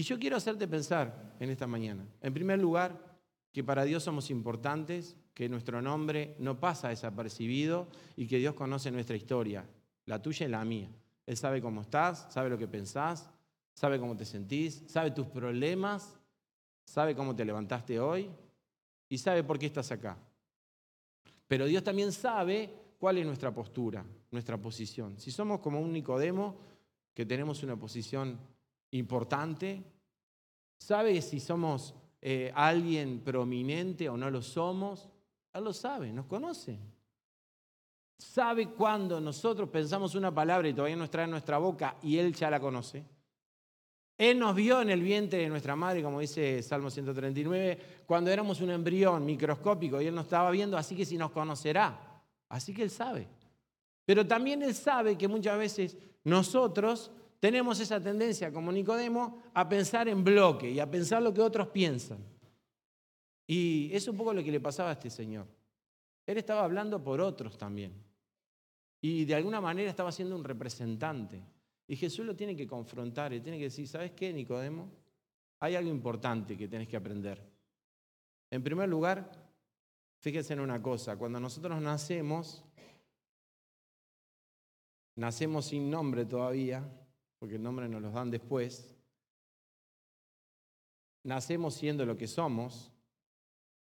Y 0.00 0.02
yo 0.02 0.18
quiero 0.18 0.38
hacerte 0.38 0.66
pensar 0.66 1.34
en 1.40 1.50
esta 1.50 1.66
mañana, 1.66 2.08
en 2.22 2.32
primer 2.32 2.58
lugar, 2.58 3.18
que 3.52 3.62
para 3.62 3.84
Dios 3.84 4.02
somos 4.02 4.30
importantes, 4.30 5.14
que 5.34 5.46
nuestro 5.46 5.82
nombre 5.82 6.36
no 6.38 6.58
pasa 6.58 6.88
desapercibido 6.88 7.86
y 8.16 8.26
que 8.26 8.38
Dios 8.38 8.54
conoce 8.54 8.90
nuestra 8.90 9.14
historia, 9.14 9.68
la 10.06 10.22
tuya 10.22 10.46
y 10.46 10.48
la 10.48 10.64
mía. 10.64 10.88
Él 11.26 11.36
sabe 11.36 11.60
cómo 11.60 11.82
estás, 11.82 12.32
sabe 12.32 12.48
lo 12.48 12.56
que 12.56 12.66
pensás, 12.66 13.28
sabe 13.74 14.00
cómo 14.00 14.16
te 14.16 14.24
sentís, 14.24 14.84
sabe 14.86 15.10
tus 15.10 15.26
problemas, 15.26 16.18
sabe 16.82 17.14
cómo 17.14 17.36
te 17.36 17.44
levantaste 17.44 18.00
hoy 18.00 18.30
y 19.06 19.18
sabe 19.18 19.44
por 19.44 19.58
qué 19.58 19.66
estás 19.66 19.92
acá. 19.92 20.16
Pero 21.46 21.66
Dios 21.66 21.84
también 21.84 22.10
sabe 22.10 22.72
cuál 22.98 23.18
es 23.18 23.26
nuestra 23.26 23.52
postura, 23.52 24.02
nuestra 24.30 24.56
posición. 24.56 25.20
Si 25.20 25.30
somos 25.30 25.60
como 25.60 25.78
un 25.78 25.92
Nicodemo, 25.92 26.56
que 27.12 27.26
tenemos 27.26 27.62
una 27.62 27.76
posición 27.76 28.38
importante, 28.92 29.82
sabe 30.78 31.20
si 31.22 31.40
somos 31.40 31.94
eh, 32.22 32.52
alguien 32.54 33.20
prominente 33.20 34.08
o 34.08 34.16
no 34.16 34.30
lo 34.30 34.42
somos. 34.42 35.08
Él 35.52 35.64
lo 35.64 35.72
sabe, 35.72 36.12
nos 36.12 36.26
conoce. 36.26 36.78
Sabe 38.18 38.68
cuando 38.68 39.20
nosotros 39.20 39.68
pensamos 39.70 40.14
una 40.14 40.32
palabra 40.32 40.68
y 40.68 40.74
todavía 40.74 40.96
no 40.96 41.04
está 41.04 41.24
en 41.24 41.30
nuestra 41.30 41.58
boca 41.58 41.96
y 42.02 42.18
Él 42.18 42.34
ya 42.34 42.50
la 42.50 42.60
conoce. 42.60 43.04
Él 44.18 44.38
nos 44.38 44.54
vio 44.54 44.82
en 44.82 44.90
el 44.90 45.00
vientre 45.00 45.38
de 45.38 45.48
nuestra 45.48 45.74
madre, 45.74 46.02
como 46.02 46.20
dice 46.20 46.62
Salmo 46.62 46.90
139, 46.90 48.02
cuando 48.04 48.30
éramos 48.30 48.60
un 48.60 48.70
embrión 48.70 49.24
microscópico 49.24 49.98
y 49.98 50.08
Él 50.08 50.14
nos 50.14 50.24
estaba 50.24 50.50
viendo, 50.50 50.76
así 50.76 50.94
que 50.94 51.06
si 51.06 51.16
nos 51.16 51.30
conocerá. 51.30 52.22
Así 52.50 52.74
que 52.74 52.82
Él 52.82 52.90
sabe. 52.90 53.26
Pero 54.04 54.26
también 54.26 54.62
Él 54.62 54.74
sabe 54.74 55.16
que 55.16 55.26
muchas 55.26 55.56
veces 55.56 55.96
nosotros 56.24 57.10
tenemos 57.40 57.80
esa 57.80 58.00
tendencia, 58.00 58.52
como 58.52 58.70
Nicodemo, 58.70 59.42
a 59.54 59.66
pensar 59.66 60.08
en 60.08 60.22
bloque 60.22 60.70
y 60.70 60.78
a 60.78 60.90
pensar 60.90 61.22
lo 61.22 61.32
que 61.32 61.40
otros 61.40 61.68
piensan. 61.68 62.18
Y 63.46 63.90
es 63.92 64.06
un 64.06 64.16
poco 64.16 64.34
lo 64.34 64.44
que 64.44 64.52
le 64.52 64.60
pasaba 64.60 64.90
a 64.90 64.92
este 64.92 65.08
señor. 65.08 65.46
Él 66.26 66.36
estaba 66.36 66.62
hablando 66.62 67.02
por 67.02 67.20
otros 67.20 67.56
también. 67.56 67.94
Y 69.00 69.24
de 69.24 69.34
alguna 69.34 69.60
manera 69.60 69.88
estaba 69.88 70.12
siendo 70.12 70.36
un 70.36 70.44
representante. 70.44 71.42
Y 71.88 71.96
Jesús 71.96 72.26
lo 72.26 72.36
tiene 72.36 72.54
que 72.54 72.66
confrontar 72.66 73.32
y 73.32 73.40
tiene 73.40 73.56
que 73.56 73.64
decir, 73.64 73.88
¿sabes 73.88 74.12
qué, 74.12 74.32
Nicodemo? 74.32 74.92
Hay 75.60 75.74
algo 75.74 75.90
importante 75.90 76.58
que 76.58 76.68
tienes 76.68 76.88
que 76.88 76.96
aprender. 76.96 77.42
En 78.50 78.62
primer 78.62 78.88
lugar, 78.88 79.32
fíjense 80.18 80.52
en 80.52 80.60
una 80.60 80.82
cosa, 80.82 81.16
cuando 81.16 81.40
nosotros 81.40 81.80
nacemos, 81.80 82.62
nacemos 85.16 85.66
sin 85.66 85.90
nombre 85.90 86.26
todavía, 86.26 86.86
porque 87.40 87.56
el 87.56 87.62
nombre 87.62 87.88
nos 87.88 88.02
lo 88.02 88.10
dan 88.10 88.30
después, 88.30 88.94
nacemos 91.24 91.74
siendo 91.74 92.04
lo 92.04 92.16
que 92.16 92.28
somos, 92.28 92.92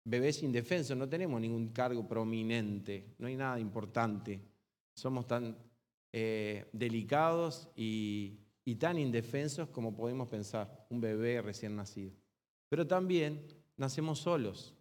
bebés 0.05 0.43
indefensos, 0.43 0.97
no 0.97 1.09
tenemos 1.09 1.41
ningún 1.41 1.69
cargo 1.69 2.07
prominente, 2.07 3.15
no 3.19 3.27
hay 3.27 3.37
nada 3.37 3.59
importante, 3.59 4.41
somos 4.95 5.27
tan 5.27 5.57
eh, 6.13 6.69
delicados 6.73 7.69
y, 7.75 8.45
tan 8.79 8.99
indefensos 8.99 9.71
como 9.71 9.97
podemos 9.97 10.29
pensar, 10.29 10.87
un 10.91 11.01
bebé 11.01 11.41
recién 11.41 11.75
nacido. 11.75 12.13
Pero 12.69 12.87
también 12.87 13.47
nacemos 13.79 14.19
solos. 14.19 14.75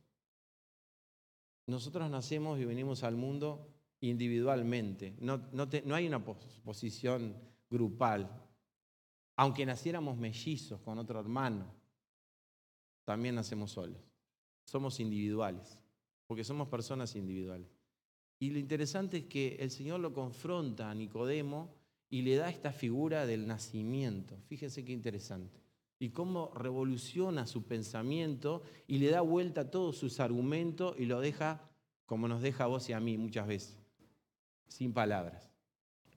Nosotros 1.68 2.10
nacemos 2.10 2.60
y 2.60 2.66
venimos 2.66 3.04
al 3.04 3.16
mundo 3.16 3.74
individualmente. 4.02 5.16
No, 5.20 5.42
hay 5.94 6.08
una 6.08 6.24
posición 6.24 7.34
grupal. 7.70 8.47
Aunque 9.38 9.65
naciéramos 9.65 10.17
mellizos 10.17 10.82
con 10.82 10.97
otro 10.97 11.19
hermano, 11.19 11.65
también 13.06 13.36
nacemos 13.36 13.71
solos. 13.71 14.02
Somos 14.65 15.00
individuales, 15.00 15.80
porque 16.26 16.43
somos 16.43 16.67
personas 16.67 17.15
individuales. 17.15 17.67
Y 18.39 18.50
lo 18.50 18.60
interesante 18.60 19.17
es 19.17 19.26
que 19.26 19.56
el 19.60 19.71
Señor 19.71 20.00
lo 20.00 20.13
confronta 20.13 20.89
a 20.89 20.95
Nicodemo 20.95 21.73
y 22.10 22.23
le 22.23 22.36
da 22.36 22.50
esta 22.50 22.71
figura 22.71 23.26
del 23.26 23.47
nacimiento. 23.47 24.38
Fíjense 24.47 24.84
qué 24.84 24.91
interesante. 24.91 25.62
Y 26.00 26.10
cómo 26.10 26.52
revoluciona 26.54 27.47
su 27.47 27.63
pensamiento 27.63 28.63
y 28.88 28.97
le 28.97 29.10
da 29.10 29.21
vuelta 29.21 29.62
a 29.62 29.71
todos 29.71 29.97
sus 29.97 30.19
argumentos 30.19 30.95
y 31.00 31.06
lo 31.06 31.21
deja 31.21 31.62
como 32.08 32.28
nos 32.28 32.41
deja 32.41 32.63
a 32.63 32.67
vos 32.67 32.89
y 32.89 32.93
a 32.93 33.00
mí 33.00 33.17
muchas 33.17 33.45
veces, 33.45 33.78
sin 34.67 34.93
palabras. 34.93 35.52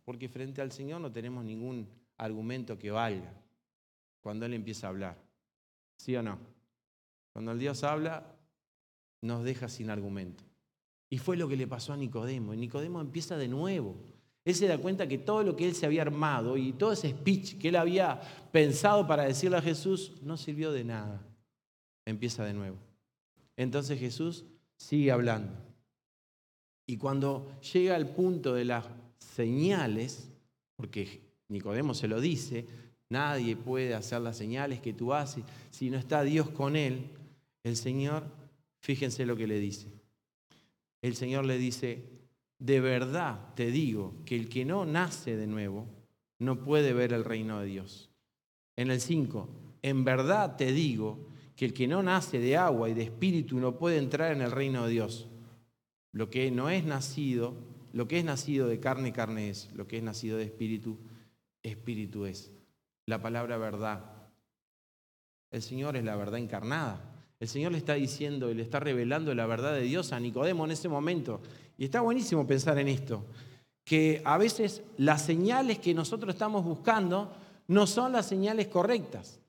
Porque 0.05 0.29
frente 0.29 0.63
al 0.63 0.73
Señor 0.73 1.01
no 1.01 1.13
tenemos 1.13 1.45
ningún 1.45 2.00
argumento 2.21 2.79
que 2.79 2.91
valga 2.91 3.33
cuando 4.21 4.47
Él 4.47 4.55
empieza 4.55 4.87
a 4.87 4.91
hablar. 4.91 5.17
¿Sí 5.97 6.15
o 6.17 6.23
no? 6.23 6.39
Cuando 7.33 7.53
el 7.53 7.59
Dios 7.59 7.83
habla, 7.83 8.37
nos 9.23 9.43
deja 9.43 9.69
sin 9.69 9.91
argumento. 9.91 10.45
Y 11.09 11.19
fue 11.19 11.37
lo 11.37 11.49
que 11.49 11.57
le 11.57 11.67
pasó 11.67 11.93
a 11.93 11.97
Nicodemo. 11.97 12.55
Y 12.55 12.59
Nicodemo 12.59 13.01
empieza 13.01 13.37
de 13.37 13.49
nuevo. 13.49 13.97
Él 14.45 14.55
se 14.55 14.69
da 14.69 14.79
cuenta 14.79 15.09
que 15.09 15.19
todo 15.19 15.43
lo 15.43 15.57
que 15.57 15.67
él 15.67 15.75
se 15.75 15.87
había 15.87 16.03
armado 16.03 16.57
y 16.57 16.73
todo 16.73 16.93
ese 16.93 17.11
speech 17.11 17.59
que 17.59 17.69
él 17.69 17.77
había 17.77 18.21
pensado 18.53 19.07
para 19.07 19.25
decirle 19.25 19.59
a 19.59 19.63
Jesús 19.63 20.21
no 20.23 20.37
sirvió 20.37 20.73
de 20.73 20.85
nada. 20.85 21.27
Empieza 22.07 22.45
de 22.45 22.55
nuevo. 22.55 22.79
Entonces 23.57 23.99
Jesús 23.99 24.45
sigue 24.77 25.11
hablando. 25.11 25.53
Y 26.87 26.97
cuando 26.97 27.51
llega 27.73 27.97
al 27.97 28.09
punto 28.09 28.55
de 28.55 28.65
las 28.65 28.87
señales, 29.19 30.31
porque 30.77 31.30
Nicodemo 31.51 31.95
se 31.95 32.09
lo 32.09 32.21
dice, 32.21 32.67
nadie 33.11 33.57
puede 33.57 33.95
hacer 33.95 34.23
las 34.23 34.39
señales 34.39 34.81
que 34.81 34.95
tú 34.95 35.13
haces 35.13 35.45
si 35.71 35.91
no 35.91 35.99
está 35.99 36.23
Dios 36.23 36.49
con 36.51 36.77
él, 36.77 37.11
el 37.63 37.77
Señor, 37.77 38.25
fíjense 38.81 39.27
lo 39.27 39.37
que 39.37 39.47
le 39.47 39.61
dice 39.61 40.01
el 41.03 41.17
Señor 41.17 41.47
le 41.47 41.59
dice, 41.59 42.05
de 42.59 42.81
verdad 42.81 43.55
te 43.55 43.71
digo 43.71 44.15
que 44.25 44.37
el 44.37 44.49
que 44.49 44.65
no 44.65 44.85
nace 44.85 45.37
de 45.37 45.47
nuevo 45.47 45.87
no 46.39 46.61
puede 46.61 46.93
ver 46.93 47.13
el 47.13 47.25
reino 47.25 47.61
de 47.61 47.67
Dios. 47.67 48.11
En 48.77 48.91
el 48.91 49.01
5, 49.01 49.49
en 49.83 50.05
verdad 50.05 50.57
te 50.57 50.73
digo 50.73 51.27
que 51.57 51.65
el 51.65 51.75
que 51.75 51.89
no 51.89 52.03
nace 52.03 52.39
de 52.39 52.57
agua 52.57 52.89
y 52.89 52.95
de 52.95 53.03
espíritu 53.03 53.59
no 53.59 53.77
puede 53.77 53.99
entrar 53.99 54.33
en 54.33 54.43
el 54.43 54.51
reino 54.51 54.85
de 54.85 54.93
Dios. 54.93 55.29
Lo 56.13 56.31
que 56.31 56.51
no 56.51 56.71
es 56.71 56.85
nacido, 56.85 57.55
lo 57.93 58.09
que 58.09 58.19
es 58.19 58.25
nacido 58.25 58.69
de 58.69 58.81
carne, 58.81 59.13
carne 59.13 59.51
es. 59.51 59.71
Lo 59.75 59.87
que 59.87 59.99
es 59.99 60.03
nacido 60.03 60.39
de 60.39 60.45
espíritu, 60.45 60.99
espíritu 61.63 62.27
es. 62.27 62.51
La 63.07 63.21
palabra 63.21 63.59
verdad. 63.59 64.05
El 65.51 65.63
Señor 65.63 65.97
es 65.97 66.05
la 66.05 66.17
verdad 66.17 66.39
encarnada. 66.39 67.01
El 67.41 67.49
Señor 67.49 67.73
le 67.73 67.79
está 67.79 67.95
diciendo 67.95 68.51
y 68.51 68.55
le 68.55 68.63
está 68.63 68.81
revelando 68.81 69.35
la 69.35 69.47
verdad 69.47 69.73
de 69.73 69.83
Dios 69.83 70.13
a 70.13 70.21
Nicodemo 70.21 70.65
en 70.67 70.73
ese 70.73 70.89
momento. 70.89 71.41
Y 71.79 71.85
está 71.85 72.03
buenísimo 72.03 72.47
pensar 72.47 72.79
en 72.79 72.89
esto, 72.89 73.25
que 73.85 74.21
a 74.25 74.37
veces 74.37 74.83
las 74.99 75.23
señales 75.23 75.79
que 75.79 75.95
nosotros 75.95 76.35
estamos 76.35 76.65
buscando 76.65 77.33
no 77.69 77.87
son 77.87 78.13
las 78.13 78.27
señales 78.27 78.69
correctas. 78.69 79.41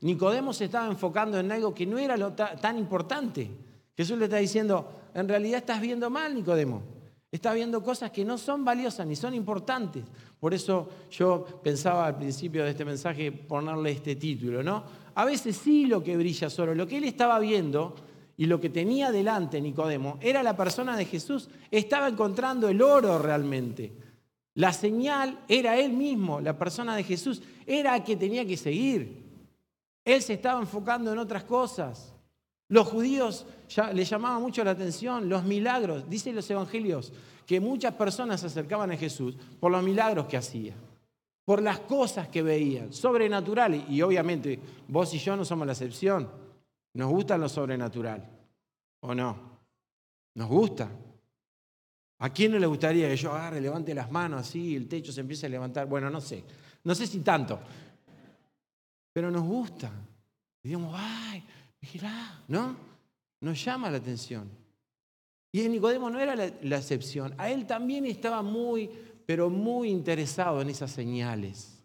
Nicodemo 0.00 0.52
se 0.52 0.64
estaba 0.64 0.88
enfocando 0.88 1.38
en 1.38 1.52
algo 1.52 1.72
que 1.72 1.86
no 1.86 1.98
era 1.98 2.16
lo 2.16 2.32
tan 2.32 2.78
importante. 2.78 3.48
Jesús 3.96 4.18
le 4.18 4.24
está 4.24 4.38
diciendo, 4.38 4.90
en 5.14 5.28
realidad 5.28 5.58
estás 5.58 5.80
viendo 5.80 6.10
mal, 6.10 6.34
Nicodemo. 6.34 6.95
Está 7.30 7.52
viendo 7.52 7.82
cosas 7.82 8.10
que 8.10 8.24
no 8.24 8.38
son 8.38 8.64
valiosas 8.64 9.06
ni 9.06 9.16
son 9.16 9.34
importantes. 9.34 10.04
Por 10.38 10.54
eso 10.54 10.88
yo 11.10 11.44
pensaba 11.62 12.06
al 12.06 12.16
principio 12.16 12.64
de 12.64 12.70
este 12.70 12.84
mensaje 12.84 13.32
ponerle 13.32 13.90
este 13.90 14.16
título, 14.16 14.62
¿no? 14.62 14.84
A 15.14 15.24
veces 15.24 15.56
sí 15.56 15.86
lo 15.86 16.02
que 16.02 16.16
brilla 16.16 16.48
solo, 16.48 16.74
lo 16.74 16.86
que 16.86 16.98
él 16.98 17.04
estaba 17.04 17.38
viendo 17.38 17.94
y 18.36 18.46
lo 18.46 18.60
que 18.60 18.68
tenía 18.68 19.10
delante 19.10 19.60
Nicodemo 19.60 20.18
era 20.20 20.42
la 20.42 20.56
persona 20.56 20.96
de 20.96 21.06
Jesús. 21.06 21.48
Estaba 21.70 22.08
encontrando 22.08 22.68
el 22.68 22.80
oro 22.82 23.18
realmente. 23.18 23.92
La 24.54 24.72
señal 24.72 25.40
era 25.48 25.76
él 25.76 25.92
mismo, 25.92 26.40
la 26.40 26.56
persona 26.56 26.96
de 26.96 27.02
Jesús. 27.02 27.42
Era 27.66 27.94
a 27.94 28.04
que 28.04 28.16
tenía 28.16 28.46
que 28.46 28.56
seguir. 28.56 29.24
Él 30.04 30.22
se 30.22 30.34
estaba 30.34 30.60
enfocando 30.60 31.12
en 31.12 31.18
otras 31.18 31.44
cosas. 31.44 32.15
Los 32.68 32.88
judíos 32.88 33.46
ya, 33.68 33.92
le 33.92 34.04
llamaban 34.04 34.42
mucho 34.42 34.64
la 34.64 34.72
atención 34.72 35.28
los 35.28 35.44
milagros. 35.44 36.08
Dicen 36.08 36.34
los 36.34 36.50
evangelios 36.50 37.12
que 37.46 37.60
muchas 37.60 37.94
personas 37.94 38.40
se 38.40 38.46
acercaban 38.46 38.90
a 38.90 38.96
Jesús 38.96 39.36
por 39.60 39.70
los 39.70 39.82
milagros 39.82 40.26
que 40.26 40.36
hacía, 40.36 40.74
por 41.44 41.62
las 41.62 41.80
cosas 41.80 42.28
que 42.28 42.42
veían, 42.42 42.92
sobrenaturales. 42.92 43.88
Y 43.88 44.02
obviamente 44.02 44.58
vos 44.88 45.14
y 45.14 45.18
yo 45.18 45.36
no 45.36 45.44
somos 45.44 45.66
la 45.66 45.74
excepción. 45.74 46.28
Nos 46.94 47.10
gusta 47.10 47.38
lo 47.38 47.48
sobrenatural, 47.48 48.28
¿o 49.00 49.14
no? 49.14 49.58
Nos 50.34 50.48
gusta. 50.48 50.90
¿A 52.18 52.30
quién 52.30 52.52
no 52.52 52.58
le 52.58 52.66
gustaría 52.66 53.08
que 53.08 53.16
yo 53.16 53.32
agarre, 53.32 53.60
levante 53.60 53.94
las 53.94 54.10
manos 54.10 54.40
así, 54.40 54.74
el 54.74 54.88
techo 54.88 55.12
se 55.12 55.20
empiece 55.20 55.46
a 55.46 55.50
levantar? 55.50 55.86
Bueno, 55.86 56.08
no 56.10 56.20
sé. 56.20 56.42
No 56.82 56.94
sé 56.94 57.06
si 57.06 57.20
tanto. 57.20 57.60
Pero 59.12 59.30
nos 59.30 59.42
gusta. 59.42 59.90
Y 60.62 60.68
digamos, 60.68 60.94
ay, 60.96 61.44
¿no? 62.48 62.76
Nos 63.40 63.64
llama 63.64 63.90
la 63.90 63.98
atención. 63.98 64.48
Y 65.52 65.68
Nicodemo 65.68 66.10
no 66.10 66.20
era 66.20 66.36
la, 66.36 66.50
la 66.62 66.76
excepción. 66.78 67.34
A 67.38 67.50
él 67.50 67.66
también 67.66 68.06
estaba 68.06 68.42
muy, 68.42 68.90
pero 69.24 69.48
muy 69.48 69.88
interesado 69.88 70.60
en 70.60 70.70
esas 70.70 70.90
señales. 70.90 71.82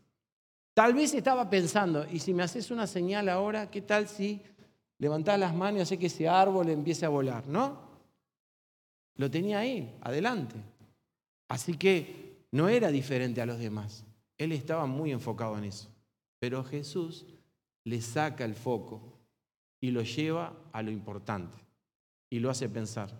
Tal 0.73 0.93
vez 0.93 1.13
estaba 1.13 1.49
pensando, 1.49 2.05
y 2.09 2.19
si 2.19 2.33
me 2.33 2.43
haces 2.43 2.71
una 2.71 2.87
señal 2.87 3.29
ahora, 3.29 3.69
¿qué 3.69 3.81
tal 3.81 4.07
si 4.07 4.41
levantás 4.97 5.39
las 5.39 5.53
manos 5.53 5.79
y 5.79 5.81
haces 5.81 5.99
que 5.99 6.05
ese 6.07 6.27
árbol 6.27 6.69
empiece 6.69 7.05
a 7.05 7.09
volar? 7.09 7.47
¿No? 7.47 7.91
Lo 9.15 9.29
tenía 9.29 9.59
ahí, 9.59 9.97
adelante. 10.01 10.55
Así 11.49 11.75
que 11.75 12.45
no 12.51 12.69
era 12.69 12.89
diferente 12.89 13.41
a 13.41 13.45
los 13.45 13.59
demás. 13.59 14.05
Él 14.37 14.53
estaba 14.53 14.85
muy 14.85 15.11
enfocado 15.11 15.57
en 15.57 15.65
eso. 15.65 15.89
Pero 16.39 16.63
Jesús 16.63 17.25
le 17.83 18.01
saca 18.01 18.45
el 18.45 18.55
foco 18.55 19.20
y 19.81 19.89
lo 19.89 20.03
lleva 20.03 20.69
a 20.71 20.83
lo 20.83 20.91
importante 20.91 21.57
y 22.29 22.39
lo 22.39 22.49
hace 22.49 22.69
pensar. 22.69 23.11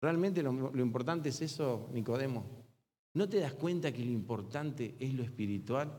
¿Realmente 0.00 0.42
lo, 0.42 0.50
importante 0.80 1.28
es 1.28 1.42
eso, 1.42 1.90
Nicodemo? 1.92 2.46
¿No 3.14 3.28
te 3.28 3.40
das 3.40 3.52
cuenta 3.52 3.92
que 3.92 4.04
lo 4.04 4.10
importante 4.10 4.96
es 4.98 5.12
lo 5.12 5.22
espiritual? 5.22 5.92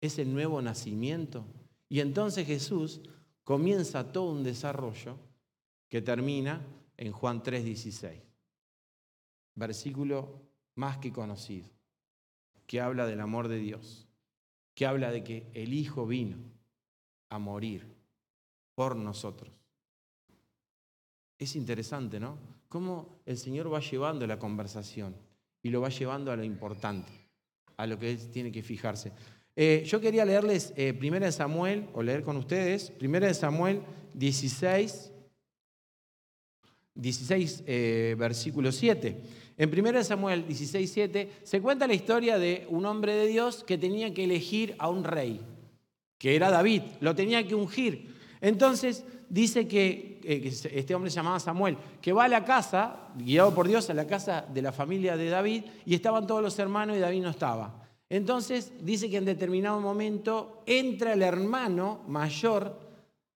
¿Es 0.00 0.18
el 0.18 0.32
nuevo 0.32 0.62
nacimiento? 0.62 1.44
Y 1.88 2.00
entonces 2.00 2.46
Jesús 2.46 3.02
comienza 3.44 4.12
todo 4.12 4.32
un 4.32 4.44
desarrollo 4.44 5.18
que 5.88 6.00
termina 6.00 6.64
en 6.96 7.12
Juan 7.12 7.42
3:16, 7.42 8.22
versículo 9.54 10.42
más 10.74 10.98
que 10.98 11.12
conocido, 11.12 11.68
que 12.66 12.80
habla 12.80 13.06
del 13.06 13.20
amor 13.20 13.48
de 13.48 13.58
Dios, 13.58 14.08
que 14.74 14.86
habla 14.86 15.10
de 15.10 15.24
que 15.24 15.50
el 15.54 15.72
Hijo 15.72 16.06
vino 16.06 16.38
a 17.30 17.38
morir 17.38 17.97
por 18.78 18.94
nosotros. 18.94 19.50
Es 21.36 21.56
interesante, 21.56 22.20
¿no? 22.20 22.38
Cómo 22.68 23.18
el 23.26 23.36
Señor 23.36 23.74
va 23.74 23.80
llevando 23.80 24.24
la 24.24 24.38
conversación 24.38 25.16
y 25.64 25.70
lo 25.70 25.80
va 25.80 25.88
llevando 25.88 26.30
a 26.30 26.36
lo 26.36 26.44
importante, 26.44 27.10
a 27.76 27.88
lo 27.88 27.98
que 27.98 28.12
Él 28.12 28.30
tiene 28.30 28.52
que 28.52 28.62
fijarse. 28.62 29.10
Eh, 29.56 29.82
yo 29.84 30.00
quería 30.00 30.24
leerles 30.24 30.74
eh, 30.76 30.92
Primera 30.92 31.26
de 31.26 31.32
Samuel, 31.32 31.88
o 31.92 32.04
leer 32.04 32.22
con 32.22 32.36
ustedes, 32.36 32.92
Primera 32.92 33.26
de 33.26 33.34
Samuel 33.34 33.82
16, 34.14 35.10
16 36.94 37.64
eh, 37.66 38.14
versículo 38.16 38.70
7. 38.70 39.20
En 39.56 39.70
Primera 39.72 39.98
de 39.98 40.04
Samuel 40.04 40.46
16, 40.46 40.92
7 40.92 41.32
se 41.42 41.60
cuenta 41.60 41.88
la 41.88 41.94
historia 41.94 42.38
de 42.38 42.64
un 42.70 42.86
hombre 42.86 43.14
de 43.14 43.26
Dios 43.26 43.64
que 43.64 43.76
tenía 43.76 44.14
que 44.14 44.22
elegir 44.22 44.76
a 44.78 44.88
un 44.88 45.02
rey, 45.02 45.40
que 46.16 46.36
era 46.36 46.48
David, 46.48 46.82
lo 47.00 47.16
tenía 47.16 47.44
que 47.44 47.56
ungir. 47.56 48.17
Entonces 48.40 49.04
dice 49.28 49.60
eh, 49.60 49.68
que, 49.68 50.48
este 50.48 50.94
hombre 50.94 51.10
se 51.10 51.16
llamaba 51.16 51.40
Samuel, 51.40 51.76
que 52.00 52.12
va 52.12 52.24
a 52.24 52.28
la 52.28 52.44
casa, 52.44 53.10
guiado 53.16 53.54
por 53.54 53.68
Dios, 53.68 53.90
a 53.90 53.94
la 53.94 54.06
casa 54.06 54.46
de 54.52 54.62
la 54.62 54.72
familia 54.72 55.16
de 55.16 55.28
David, 55.28 55.64
y 55.84 55.94
estaban 55.94 56.26
todos 56.26 56.42
los 56.42 56.58
hermanos 56.58 56.96
y 56.96 57.00
David 57.00 57.22
no 57.22 57.30
estaba. 57.30 57.88
Entonces 58.08 58.72
dice 58.80 59.10
que 59.10 59.18
en 59.18 59.24
determinado 59.24 59.80
momento 59.80 60.62
entra 60.66 61.12
el 61.12 61.22
hermano 61.22 62.02
mayor 62.08 62.78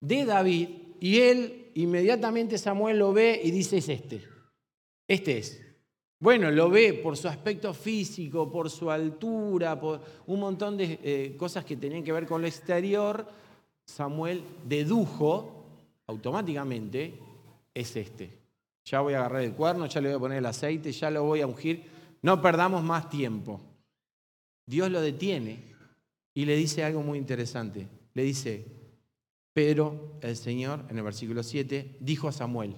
de 0.01 0.25
David 0.25 0.69
y 0.99 1.19
él 1.19 1.71
inmediatamente 1.75 2.57
Samuel 2.57 2.99
lo 2.99 3.12
ve 3.12 3.41
y 3.43 3.51
dice 3.51 3.79
es 3.79 3.88
este, 3.88 4.23
este 5.07 5.38
es. 5.38 5.61
Bueno, 6.19 6.53
lo 6.53 6.71
ve 6.71 6.95
por 6.95 7.17
su 7.17 7.27
aspecto 7.27 7.75
físico, 7.75 8.51
por 8.51 8.71
su 8.71 8.91
altura, 8.91 9.79
por 9.79 10.01
un 10.27 10.38
montón 10.38 10.77
de 10.77 11.01
eh, 11.03 11.35
cosas 11.37 11.65
que 11.65 11.77
tenían 11.77 12.05
que 12.05 12.12
ver 12.12 12.27
con 12.27 12.41
lo 12.41 12.47
exterior 12.47 13.27
Samuel 13.92 14.42
dedujo 14.66 15.66
automáticamente 16.07 17.12
es 17.74 17.94
este. 17.94 18.38
Ya 18.87 19.00
voy 19.00 19.12
a 19.12 19.18
agarrar 19.18 19.42
el 19.42 19.52
cuerno, 19.52 19.85
ya 19.85 20.00
le 20.00 20.09
voy 20.09 20.16
a 20.16 20.20
poner 20.20 20.38
el 20.38 20.46
aceite, 20.46 20.92
ya 20.92 21.11
lo 21.11 21.24
voy 21.24 21.42
a 21.42 21.46
ungir. 21.46 21.85
No 22.22 22.40
perdamos 22.40 22.83
más 22.83 23.11
tiempo. 23.11 23.61
Dios 24.66 24.90
lo 24.90 25.02
detiene 25.02 25.74
y 26.33 26.46
le 26.46 26.57
dice 26.57 26.83
algo 26.85 27.02
muy 27.02 27.18
interesante. 27.18 27.87
Le 28.14 28.22
dice, 28.22 28.64
pero 29.52 30.18
el 30.22 30.37
Señor, 30.37 30.87
en 30.88 30.96
el 30.96 31.05
versículo 31.05 31.42
7, 31.42 31.98
dijo 32.00 32.28
a 32.28 32.33
Samuel, 32.33 32.74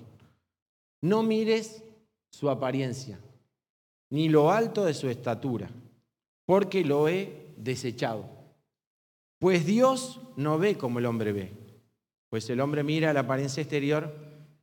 no 1.01 1.23
mires 1.23 1.85
su 2.29 2.51
apariencia, 2.51 3.21
ni 4.11 4.29
lo 4.29 4.51
alto 4.51 4.85
de 4.85 4.95
su 4.95 5.09
estatura, 5.09 5.71
porque 6.45 6.85
lo 6.85 7.07
he 7.09 7.55
desechado. 7.57 8.44
Pues 9.39 9.67
Dios 9.67 10.21
no 10.37 10.59
ve 10.59 10.77
como 10.77 10.99
el 10.99 11.07
hombre 11.07 11.33
ve. 11.33 11.53
Pues 12.29 12.49
el 12.51 12.61
hombre 12.61 12.83
mira 12.83 13.13
la 13.13 13.21
apariencia 13.21 13.61
exterior, 13.61 14.13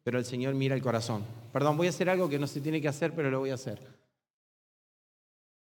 pero 0.03 0.17
el 0.17 0.25
Señor 0.25 0.55
mira 0.55 0.75
el 0.75 0.81
corazón. 0.81 1.23
Perdón, 1.53 1.77
voy 1.77 1.87
a 1.87 1.91
hacer 1.91 2.09
algo 2.09 2.29
que 2.29 2.39
no 2.39 2.47
se 2.47 2.61
tiene 2.61 2.81
que 2.81 2.87
hacer, 2.87 3.13
pero 3.13 3.29
lo 3.29 3.39
voy 3.39 3.51
a 3.51 3.55
hacer. 3.55 3.79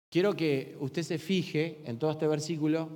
Quiero 0.10 0.36
que 0.36 0.78
usted 0.80 1.04
se 1.04 1.18
fije 1.18 1.82
en 1.86 1.98
todo 1.98 2.12
este 2.12 2.28
versículo 2.28 2.90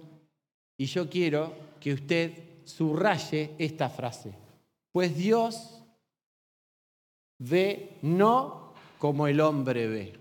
y 0.77 0.85
yo 0.85 1.09
quiero 1.09 1.53
que 1.79 1.93
usted 1.93 2.63
subraye 2.63 3.55
esta 3.57 3.89
frase. 3.89 4.33
Pues 4.91 5.15
Dios 5.15 5.81
ve 7.39 7.97
no 8.01 8.73
como 8.99 9.27
el 9.27 9.39
hombre 9.41 9.87
ve. 9.87 10.19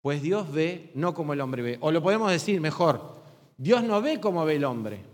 Pues 0.00 0.22
Dios 0.22 0.50
ve 0.52 0.92
no 0.94 1.14
como 1.14 1.32
el 1.32 1.40
hombre 1.40 1.62
ve. 1.62 1.78
O 1.80 1.90
lo 1.90 2.02
podemos 2.02 2.30
decir 2.30 2.60
mejor, 2.60 3.17
Dios 3.58 3.82
no 3.82 4.00
ve 4.00 4.20
como 4.20 4.44
ve 4.44 4.56
el 4.56 4.64
hombre. 4.64 5.04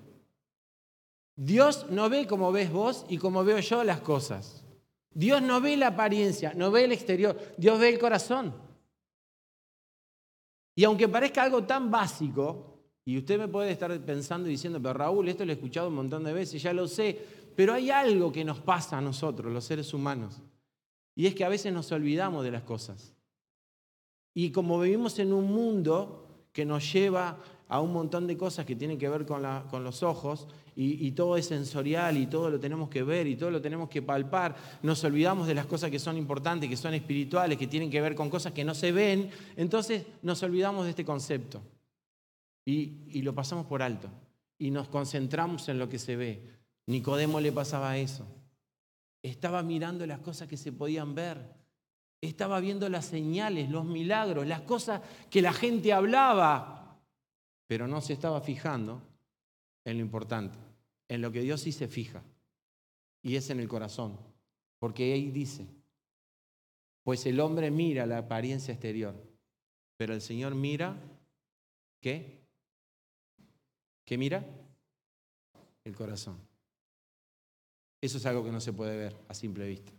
Dios 1.35 1.87
no 1.91 2.09
ve 2.09 2.27
como 2.27 2.53
ves 2.53 2.71
vos 2.71 3.07
y 3.09 3.19
como 3.19 3.43
veo 3.43 3.59
yo 3.59 3.83
las 3.83 4.01
cosas. 4.01 4.65
Dios 5.11 5.43
no 5.43 5.61
ve 5.61 5.77
la 5.77 5.89
apariencia, 5.89 6.53
no 6.55 6.71
ve 6.71 6.85
el 6.85 6.93
exterior, 6.93 7.37
Dios 7.57 7.79
ve 7.79 7.89
el 7.89 7.99
corazón. 7.99 8.55
Y 10.77 10.85
aunque 10.85 11.09
parezca 11.09 11.43
algo 11.43 11.65
tan 11.65 11.91
básico, 11.91 12.75
y 13.05 13.19
usted 13.19 13.39
me 13.39 13.49
puede 13.49 13.71
estar 13.71 13.99
pensando 14.01 14.49
y 14.49 14.53
diciendo, 14.53 14.81
pero 14.81 14.95
Raúl, 14.95 15.29
esto 15.29 15.45
lo 15.45 15.53
he 15.53 15.55
escuchado 15.55 15.89
un 15.89 15.95
montón 15.95 16.25
de 16.25 16.33
veces, 16.33 16.63
ya 16.63 16.73
lo 16.73 16.87
sé, 16.87 17.19
pero 17.55 17.73
hay 17.73 17.91
algo 17.91 18.33
que 18.33 18.45
nos 18.45 18.61
pasa 18.61 18.99
a 18.99 19.01
nosotros, 19.01 19.53
los 19.53 19.65
seres 19.65 19.95
humanos, 19.95 20.43
y 21.15 21.27
es 21.27 21.35
que 21.35 21.45
a 21.45 21.49
veces 21.49 21.73
nos 21.73 21.91
olvidamos 21.93 22.45
de 22.45 22.51
las 22.51 22.63
cosas. 22.63 23.15
Y 24.35 24.51
como 24.51 24.81
vivimos 24.81 25.19
en 25.21 25.33
un 25.33 25.53
mundo 25.53 26.49
que 26.53 26.65
nos 26.65 26.93
lleva 26.93 27.39
a 27.69 27.81
un 27.81 27.93
montón 27.93 28.27
de 28.27 28.37
cosas 28.37 28.67
que 28.67 28.77
tienen 28.77 28.99
que 28.99 29.09
ver 29.09 29.25
con, 29.25 29.43
los 29.85 30.03
ojos 30.03 30.47
y, 30.77 31.11
todo 31.13 31.37
es 31.37 31.47
sensorial 31.47 32.17
y 32.17 32.27
todo 32.27 32.51
lo 32.51 32.61
tenemos 32.61 32.89
que 32.89 33.03
ver 33.03 33.27
y 33.27 33.37
todo 33.37 33.51
lo 33.51 33.63
tenemos 33.63 33.89
que 33.89 34.03
palpar. 34.03 34.55
Nos 34.83 35.03
olvidamos 35.05 35.47
de 35.47 35.55
las 35.55 35.67
cosas 35.67 35.91
que 35.91 35.99
son 35.99 36.17
importantes, 36.17 36.69
que 36.69 36.77
son 36.77 36.95
espirituales, 36.95 37.57
que 37.57 37.67
tienen 37.67 37.91
que 37.91 38.01
ver 38.01 38.15
con 38.15 38.29
cosas 38.29 38.53
que 38.53 38.65
no 38.65 38.75
se 38.75 38.93
ven. 38.93 39.31
Entonces 39.57 40.05
nos 40.23 40.43
olvidamos 40.43 40.85
de 40.85 40.91
este 40.91 41.05
concepto 41.05 41.63
y, 42.65 43.23
lo 43.23 43.35
pasamos 43.35 43.67
por 43.67 43.83
alto 43.83 44.09
y 44.59 44.71
nos 44.71 44.89
concentramos 44.89 45.69
en 45.69 45.79
lo 45.79 45.89
que 45.89 45.99
se 45.99 46.17
ve. 46.17 46.43
Nicodemo 46.87 47.41
le 47.41 47.53
pasaba 47.53 47.97
eso. 47.97 48.27
Estaba 49.23 49.63
mirando 49.63 50.07
las 50.07 50.21
cosas 50.21 50.49
que 50.49 50.57
se 50.57 50.71
podían 50.71 51.15
ver. 51.15 51.39
Estaba 52.21 52.61
viendo 52.61 52.89
las 52.89 53.07
señales, 53.07 53.71
los 53.71 53.85
milagros, 53.85 54.47
las 54.47 54.63
cosas 54.63 55.01
que 55.31 55.43
la 55.43 55.53
gente 55.53 55.93
hablaba, 55.93 56.84
pero 57.67 57.87
no 57.87 58.01
se 58.01 58.13
estaba 58.13 58.41
fijando 58.41 59.03
en 59.85 59.99
lo 59.99 60.03
importante, 60.03 60.59
en 61.09 61.23
lo 61.23 61.33
que 61.33 61.41
Dios 61.41 61.61
sí 61.61 61.73
se 61.73 61.89
fija, 61.89 62.23
y 63.23 63.37
es 63.37 63.51
en 63.51 63.61
el 63.61 63.69
corazón, 63.69 64.19
porque 64.79 65.13
ahí 65.13 65.31
dice, 65.31 65.67
Pues 67.03 67.27
el 67.27 67.41
hombre 67.41 67.71
mira 67.71 68.07
la 68.07 68.19
apariencia 68.19 68.73
exterior, 68.73 69.15
pero 69.97 70.15
el 70.15 70.21
Señor 70.21 70.55
mira, 70.55 70.97
¿qué? 72.01 72.45
¿Qué 74.05 74.19
mira? 74.19 74.45
El 75.85 75.95
corazón. 75.95 76.39
Eso 78.01 78.19
es 78.19 78.27
algo 78.27 78.45
que 78.45 78.53
no 78.53 78.61
se 78.61 78.73
puede 78.73 78.97
ver 78.97 79.17
a 79.29 79.35
simple 79.35 79.67
vista. 79.67 79.93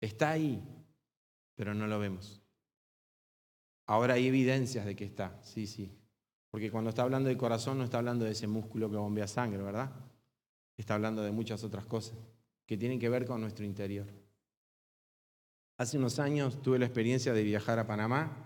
Está 0.00 0.32
ahí, 0.32 0.62
pero 1.54 1.72
no 1.72 1.86
lo 1.86 1.98
vemos. 1.98 2.42
Ahora 3.86 4.14
hay 4.14 4.26
evidencias 4.26 4.84
de 4.84 4.94
que 4.94 5.04
está, 5.04 5.42
sí, 5.42 5.66
sí. 5.66 5.90
Porque 6.54 6.70
cuando 6.70 6.90
está 6.90 7.02
hablando 7.02 7.28
del 7.28 7.36
corazón 7.36 7.78
no 7.78 7.82
está 7.82 7.98
hablando 7.98 8.24
de 8.24 8.30
ese 8.30 8.46
músculo 8.46 8.88
que 8.88 8.96
bombea 8.96 9.26
sangre, 9.26 9.60
¿verdad? 9.60 9.90
Está 10.76 10.94
hablando 10.94 11.20
de 11.20 11.32
muchas 11.32 11.64
otras 11.64 11.84
cosas 11.84 12.16
que 12.64 12.76
tienen 12.76 13.00
que 13.00 13.08
ver 13.08 13.26
con 13.26 13.40
nuestro 13.40 13.64
interior. 13.64 14.06
Hace 15.78 15.98
unos 15.98 16.20
años 16.20 16.62
tuve 16.62 16.78
la 16.78 16.84
experiencia 16.84 17.32
de 17.32 17.42
viajar 17.42 17.80
a 17.80 17.88
Panamá. 17.88 18.36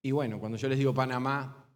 Y 0.00 0.10
bueno, 0.10 0.40
cuando 0.40 0.56
yo 0.56 0.70
les 0.70 0.78
digo 0.78 0.94
Panamá, 0.94 1.66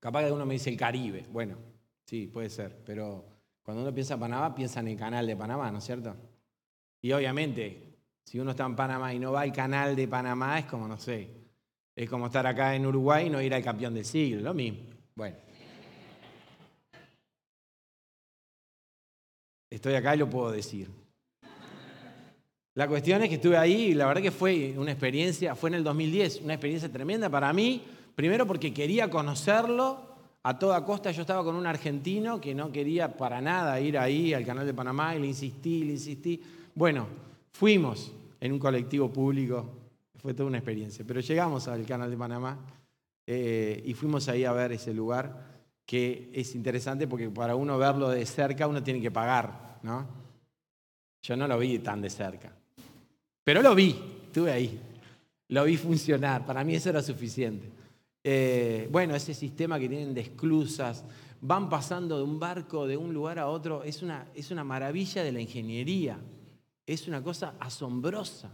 capaz 0.00 0.24
que 0.24 0.32
uno 0.32 0.46
me 0.46 0.54
dice 0.54 0.70
el 0.70 0.78
Caribe. 0.78 1.26
Bueno, 1.30 1.58
sí, 2.06 2.28
puede 2.28 2.48
ser. 2.48 2.82
Pero 2.86 3.26
cuando 3.62 3.82
uno 3.82 3.92
piensa 3.92 4.14
en 4.14 4.20
Panamá, 4.20 4.54
piensa 4.54 4.80
en 4.80 4.88
el 4.88 4.96
canal 4.96 5.26
de 5.26 5.36
Panamá, 5.36 5.70
¿no 5.70 5.80
es 5.80 5.84
cierto? 5.84 6.16
Y 7.02 7.12
obviamente, 7.12 7.98
si 8.24 8.40
uno 8.40 8.52
está 8.52 8.64
en 8.64 8.74
Panamá 8.74 9.12
y 9.12 9.18
no 9.18 9.32
va 9.32 9.42
al 9.42 9.52
canal 9.52 9.94
de 9.94 10.08
Panamá, 10.08 10.58
es 10.58 10.64
como, 10.64 10.88
no 10.88 10.96
sé, 10.96 11.41
es 11.94 12.08
como 12.08 12.26
estar 12.26 12.46
acá 12.46 12.74
en 12.74 12.86
Uruguay 12.86 13.26
y 13.26 13.30
no 13.30 13.40
ir 13.40 13.54
al 13.54 13.62
campeón 13.62 13.94
del 13.94 14.04
siglo, 14.04 14.40
lo 14.40 14.54
mismo. 14.54 14.80
Bueno. 15.14 15.36
Estoy 19.70 19.94
acá 19.94 20.14
y 20.14 20.18
lo 20.18 20.28
puedo 20.28 20.50
decir. 20.50 20.90
La 22.74 22.88
cuestión 22.88 23.22
es 23.22 23.28
que 23.28 23.34
estuve 23.34 23.56
ahí 23.58 23.88
y 23.88 23.94
la 23.94 24.06
verdad 24.06 24.22
que 24.22 24.30
fue 24.30 24.74
una 24.78 24.92
experiencia, 24.92 25.54
fue 25.54 25.68
en 25.70 25.74
el 25.74 25.84
2010, 25.84 26.40
una 26.42 26.54
experiencia 26.54 26.90
tremenda 26.90 27.28
para 27.28 27.52
mí, 27.52 27.82
primero 28.14 28.46
porque 28.46 28.72
quería 28.72 29.10
conocerlo 29.10 30.00
a 30.42 30.58
toda 30.58 30.82
costa. 30.84 31.10
Yo 31.10 31.20
estaba 31.20 31.44
con 31.44 31.54
un 31.54 31.66
argentino 31.66 32.40
que 32.40 32.54
no 32.54 32.72
quería 32.72 33.14
para 33.14 33.42
nada 33.42 33.78
ir 33.78 33.98
ahí 33.98 34.32
al 34.32 34.46
canal 34.46 34.64
de 34.64 34.72
Panamá 34.72 35.14
y 35.14 35.20
le 35.20 35.26
insistí, 35.26 35.84
le 35.84 35.92
insistí. 35.92 36.42
Bueno, 36.74 37.06
fuimos 37.52 38.10
en 38.40 38.52
un 38.52 38.58
colectivo 38.58 39.12
público, 39.12 39.81
fue 40.22 40.34
toda 40.34 40.48
una 40.48 40.58
experiencia, 40.58 41.04
pero 41.04 41.20
llegamos 41.20 41.66
al 41.66 41.84
canal 41.84 42.08
de 42.08 42.16
Panamá 42.16 42.56
eh, 43.26 43.82
y 43.84 43.92
fuimos 43.94 44.28
ahí 44.28 44.44
a 44.44 44.52
ver 44.52 44.70
ese 44.72 44.94
lugar 44.94 45.50
que 45.84 46.30
es 46.32 46.54
interesante 46.54 47.08
porque 47.08 47.28
para 47.28 47.56
uno 47.56 47.76
verlo 47.76 48.08
de 48.08 48.24
cerca 48.24 48.68
uno 48.68 48.82
tiene 48.84 49.00
que 49.00 49.10
pagar, 49.10 49.80
¿no? 49.82 50.06
Yo 51.22 51.36
no 51.36 51.48
lo 51.48 51.58
vi 51.58 51.80
tan 51.80 52.00
de 52.00 52.08
cerca. 52.08 52.52
Pero 53.42 53.62
lo 53.62 53.74
vi, 53.74 53.96
estuve 54.26 54.52
ahí. 54.52 54.80
Lo 55.48 55.64
vi 55.64 55.76
funcionar, 55.76 56.46
para 56.46 56.62
mí 56.62 56.76
eso 56.76 56.90
era 56.90 57.02
suficiente. 57.02 57.68
Eh, 58.22 58.88
bueno, 58.90 59.16
ese 59.16 59.34
sistema 59.34 59.78
que 59.78 59.88
tienen 59.88 60.14
de 60.14 60.20
esclusas, 60.20 61.04
van 61.40 61.68
pasando 61.68 62.16
de 62.16 62.22
un 62.22 62.38
barco 62.38 62.86
de 62.86 62.96
un 62.96 63.12
lugar 63.12 63.40
a 63.40 63.48
otro, 63.48 63.82
es 63.82 64.02
una, 64.02 64.28
es 64.34 64.52
una 64.52 64.62
maravilla 64.62 65.24
de 65.24 65.32
la 65.32 65.40
ingeniería, 65.40 66.18
es 66.86 67.08
una 67.08 67.22
cosa 67.22 67.54
asombrosa, 67.58 68.50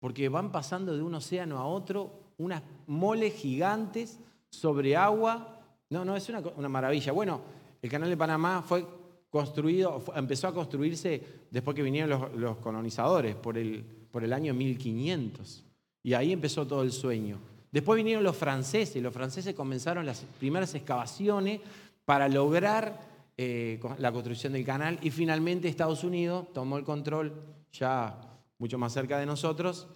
porque 0.00 0.28
van 0.28 0.52
pasando 0.52 0.94
de 0.96 1.02
un 1.02 1.14
océano 1.14 1.58
a 1.58 1.66
otro 1.66 2.24
unas 2.38 2.62
moles 2.86 3.34
gigantes 3.34 4.18
sobre 4.50 4.96
agua. 4.96 5.60
No, 5.90 6.04
no, 6.04 6.16
es 6.16 6.28
una, 6.28 6.68
maravilla. 6.68 7.12
Bueno, 7.12 7.40
el 7.80 7.90
canal 7.90 8.08
de 8.08 8.16
Panamá 8.16 8.62
fue 8.66 8.86
construido, 9.30 10.02
empezó 10.14 10.48
a 10.48 10.54
construirse 10.54 11.22
después 11.50 11.74
que 11.74 11.82
vinieron 11.82 12.40
los, 12.40 12.56
colonizadores, 12.58 13.34
por 13.34 13.58
el, 13.58 13.84
por 14.10 14.24
el 14.24 14.32
año 14.32 14.54
1500. 14.54 15.64
Y 16.02 16.14
ahí 16.14 16.32
empezó 16.32 16.66
todo 16.66 16.82
el 16.82 16.92
sueño. 16.92 17.38
Después 17.70 17.96
vinieron 17.96 18.22
los 18.22 18.36
franceses, 18.36 19.02
los 19.02 19.12
franceses 19.12 19.54
comenzaron 19.54 20.06
las 20.06 20.24
primeras 20.38 20.74
excavaciones 20.74 21.60
para 22.04 22.28
lograr 22.28 23.00
eh, 23.36 23.80
la 23.98 24.12
construcción 24.12 24.52
del 24.52 24.64
canal 24.64 24.98
y 25.02 25.10
finalmente 25.10 25.66
Estados 25.66 26.04
Unidos 26.04 26.46
tomó 26.52 26.78
el 26.78 26.84
control 26.84 27.32
ya 27.72 28.16
mucho 28.64 28.78
más 28.78 28.94
cerca 28.94 29.18
de 29.18 29.26
nosotros 29.26 29.86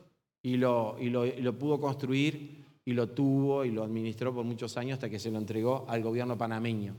y 0.43 0.59
lo, 0.59 0.99
y 1.01 1.09
lo 1.09 1.59
pudo 1.59 1.81
construir 1.81 2.67
y 2.85 2.93
lo 2.93 3.09
tuvo 3.09 3.65
y 3.65 3.71
lo 3.71 3.83
administró 3.83 4.35
por 4.35 4.45
muchos 4.45 4.77
años 4.77 4.97
hasta 4.97 5.09
que 5.09 5.19
se 5.19 5.31
lo 5.31 5.39
entregó 5.39 5.87
al 5.89 6.03
gobierno 6.03 6.37
panameño. 6.37 6.95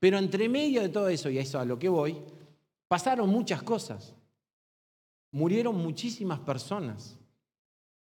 Pero 0.00 0.18
entre 0.18 0.48
medio 0.48 0.82
de 0.82 0.88
todo 0.88 1.08
eso, 1.08 1.30
y 1.30 1.38
a 1.38 1.42
eso 1.42 1.60
a 1.60 1.64
lo 1.64 1.78
que 1.78 1.88
voy, 1.88 2.16
pasaron 2.88 3.28
muchas 3.30 3.62
cosas. 3.62 4.12
Murieron 5.30 5.76
muchísimas 5.76 6.40
personas. 6.40 7.16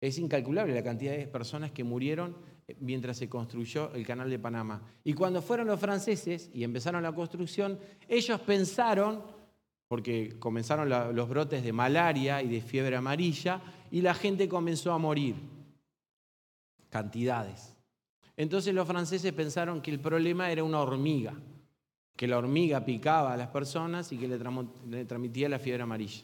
Es 0.00 0.18
incalculable 0.18 0.74
la 0.74 0.82
cantidad 0.82 1.12
de 1.12 1.26
personas 1.26 1.72
que 1.72 1.84
murieron 1.84 2.36
eh, 2.66 2.74
mientras 2.80 3.18
se 3.18 3.28
construyó 3.28 3.92
el 3.92 4.06
canal 4.06 4.30
de 4.30 4.38
Panamá. 4.38 4.80
Y 5.04 5.12
cuando 5.12 5.42
fueron 5.42 5.66
los 5.66 5.78
franceses 5.78 6.50
y 6.54 6.64
empezaron 6.64 7.02
la 7.02 7.12
construcción, 7.12 7.78
ellos 8.08 8.40
pensaron, 8.40 9.22
porque 9.88 10.36
comenzaron 10.38 10.88
los 10.88 11.28
brotes 11.28 11.62
de 11.62 11.72
malaria 11.72 12.42
y 12.42 12.48
de 12.48 12.60
fiebre 12.60 12.96
amarilla, 12.96 13.60
y 13.90 14.00
la 14.00 14.14
gente 14.14 14.48
comenzó 14.48 14.92
a 14.92 14.98
morir. 14.98 15.36
Cantidades. 16.90 17.76
Entonces 18.36 18.74
los 18.74 18.86
franceses 18.86 19.32
pensaron 19.32 19.80
que 19.80 19.90
el 19.90 20.00
problema 20.00 20.50
era 20.50 20.64
una 20.64 20.80
hormiga 20.80 21.34
que 22.16 22.28
la 22.28 22.38
hormiga 22.38 22.84
picaba 22.84 23.32
a 23.32 23.36
las 23.36 23.48
personas 23.48 24.12
y 24.12 24.18
que 24.18 24.28
le, 24.28 25.04
transmitía 25.04 25.48
la 25.48 25.58
fiebre 25.58 25.82
amarilla. 25.82 26.22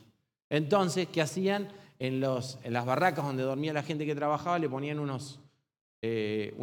Entonces, 0.48 1.08
¿qué 1.08 1.22
hacían? 1.22 1.68
En, 1.98 2.20
las 2.20 2.86
barracas 2.86 3.24
donde 3.24 3.42
dormía 3.42 3.72
la 3.72 3.82
gente 3.82 4.06
que 4.06 4.14
trabajaba 4.14 4.58
le 4.58 4.68
ponían 4.68 4.98
unos, 4.98 5.38
eh, 6.00 6.54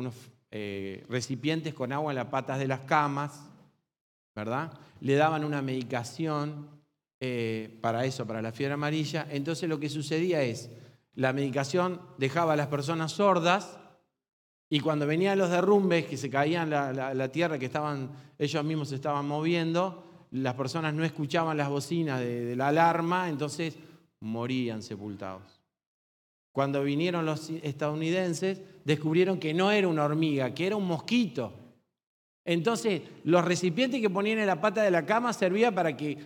eh, 0.49 1.05
recipientes 1.09 1.73
con 1.73 1.91
agua 1.91 2.11
en 2.11 2.15
las 2.15 2.27
patas 2.27 2.57
de 2.57 2.67
las 2.67 2.81
camas, 2.81 3.47
¿verdad? 4.35 4.73
Le 5.01 5.15
daban 5.15 5.43
una 5.43 5.61
medicación 5.61 6.69
eh, 7.19 7.77
para 7.81 8.05
eso, 8.05 8.27
para 8.27 8.41
la 8.41 8.51
fiebre 8.51 8.75
amarilla. 8.75 9.27
Entonces 9.31 9.67
lo 9.67 9.79
que 9.79 9.89
sucedía 9.89 10.43
es, 10.43 10.69
la 11.15 11.33
medicación 11.33 11.99
dejaba 12.17 12.53
a 12.53 12.55
las 12.55 12.67
personas 12.67 13.11
sordas 13.11 13.79
y 14.69 14.81
cuando 14.81 15.07
venían 15.07 15.37
los 15.37 15.49
derrumbes, 15.49 16.05
que 16.05 16.17
se 16.17 16.29
caían 16.29 16.69
la, 16.69 17.31
tierra, 17.31 17.57
que 17.57 17.65
estaban, 17.65 18.11
ellos 18.37 18.63
mismos 18.63 18.89
se 18.89 18.95
estaban 18.95 19.25
moviendo, 19.25 20.27
las 20.31 20.55
personas 20.55 20.93
no 20.93 21.05
escuchaban 21.05 21.57
las 21.57 21.69
bocinas 21.69 22.19
de, 22.19 22.55
la 22.55 22.67
alarma, 22.67 23.29
entonces 23.29 23.77
morían 24.19 24.83
sepultados. 24.83 25.61
Cuando 26.51 26.83
vinieron 26.83 27.25
los 27.25 27.49
estadounidenses, 27.49 28.61
descubrieron 28.83 29.39
que 29.39 29.53
no 29.53 29.71
era 29.71 29.87
una 29.87 30.03
hormiga, 30.03 30.53
que 30.53 30.67
era 30.67 30.75
un 30.75 30.87
mosquito. 30.87 31.53
Entonces, 32.43 33.01
los 33.23 33.45
recipientes 33.45 34.01
que 34.01 34.09
ponían 34.09 34.39
en 34.39 34.47
la 34.47 34.59
pata 34.59 34.81
de 34.81 34.91
la 34.91 35.05
cama 35.05 35.33
servían 35.33 35.73
para 35.73 35.95
que 35.95 36.17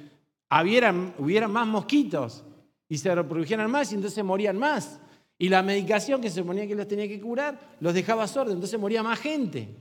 hubiera 1.18 1.48
más 1.48 1.68
mosquitos 1.68 2.44
y 2.90 2.98
se 2.98 3.14
reprodujeran 3.16 3.72
más 3.72 3.92
y 3.92 3.96
entonces 3.96 4.24
morían 4.24 4.58
más. 4.58 5.00
Y 5.38 5.50
la 5.50 5.64
medicación 5.64 6.22
que 6.22 6.30
se 6.30 6.44
ponía 6.44 6.68
que 6.68 6.76
los 6.76 6.88
tenía 6.88 7.08
que 7.08 7.20
curar 7.20 7.78
los 7.80 7.94
dejaba 7.94 8.28
sordos, 8.28 8.54
entonces 8.54 8.80
moría 8.80 9.02
más 9.02 9.20
gente. 9.20 9.76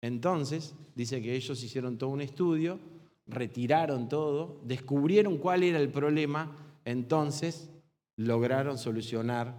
Entonces, 0.00 0.74
dice 0.94 1.22
que 1.22 1.34
ellos 1.34 1.62
hicieron 1.62 1.96
todo 1.96 2.10
un 2.10 2.20
estudio, 2.20 2.78
retiraron 3.26 4.08
todo, 4.08 4.60
descubrieron 4.64 5.38
cuál 5.38 5.62
era 5.62 5.78
el 5.78 5.88
problema, 5.90 6.56
entonces 6.84 7.70
lograron 8.16 8.76
solucionar 8.76 9.54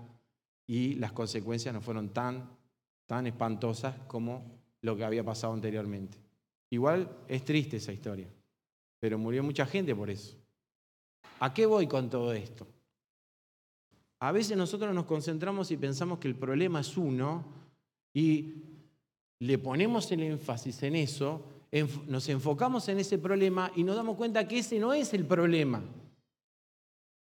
y 0.68 0.96
las 0.96 1.12
consecuencias 1.12 1.74
no 1.74 1.82
fueron 1.82 2.10
tan, 2.10 2.50
tan 3.06 3.28
espantosas 3.28 3.96
como 4.08 4.44
lo 4.82 4.96
que 4.96 5.04
había 5.04 5.24
pasado 5.24 5.54
anteriormente. 5.54 6.18
Igual 6.70 7.10
es 7.28 7.46
triste 7.46 7.78
esa 7.78 7.94
historia, 7.94 8.28
pero 9.06 9.20
murió 9.20 9.44
mucha 9.44 9.68
gente 9.68 9.96
por 9.96 10.10
eso. 10.10 10.36
¿A 11.40 11.54
qué 11.54 11.68
voy 11.68 11.86
con 11.86 12.10
todo 12.10 12.34
esto? 12.34 12.66
A 14.20 14.32
veces 14.32 14.58
nosotros 14.58 14.96
nos 14.96 15.06
concentramos 15.06 15.70
y 15.70 15.78
pensamos 15.78 16.18
que 16.18 16.28
el 16.28 16.34
problema 16.34 16.80
es 16.80 16.98
uno 16.98 17.46
y 18.16 18.64
le 19.42 19.60
ponemos 19.60 20.12
el 20.12 20.24
énfasis 20.24 20.82
en 20.82 20.96
eso, 20.96 21.46
nos 22.08 22.28
enfocamos 22.30 22.90
en 22.90 22.98
ese 22.98 23.20
problema 23.20 23.72
y 23.76 23.84
nos 23.84 23.96
damos 23.96 24.18
cuenta 24.18 24.48
que 24.48 24.58
ese 24.58 24.80
no 24.80 24.92
es 24.92 25.14
el 25.14 25.28
problema. 25.28 25.84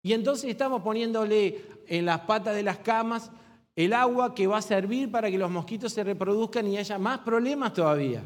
Y 0.02 0.14
entonces 0.14 0.48
estamos 0.48 0.80
poniéndole 0.80 1.66
en 1.86 2.06
las 2.06 2.20
patas 2.20 2.54
de 2.56 2.62
las 2.62 2.78
camas 2.78 3.30
el 3.76 3.92
agua 3.92 4.34
que 4.34 4.46
va 4.46 4.56
a 4.56 4.62
servir 4.62 5.10
para 5.10 5.30
que 5.30 5.36
los 5.36 5.50
mosquitos 5.50 5.92
se 5.92 6.02
reproduzcan 6.02 6.66
y 6.66 6.78
haya 6.78 6.96
más 6.96 7.18
problemas 7.18 7.74
todavía. 7.74 8.24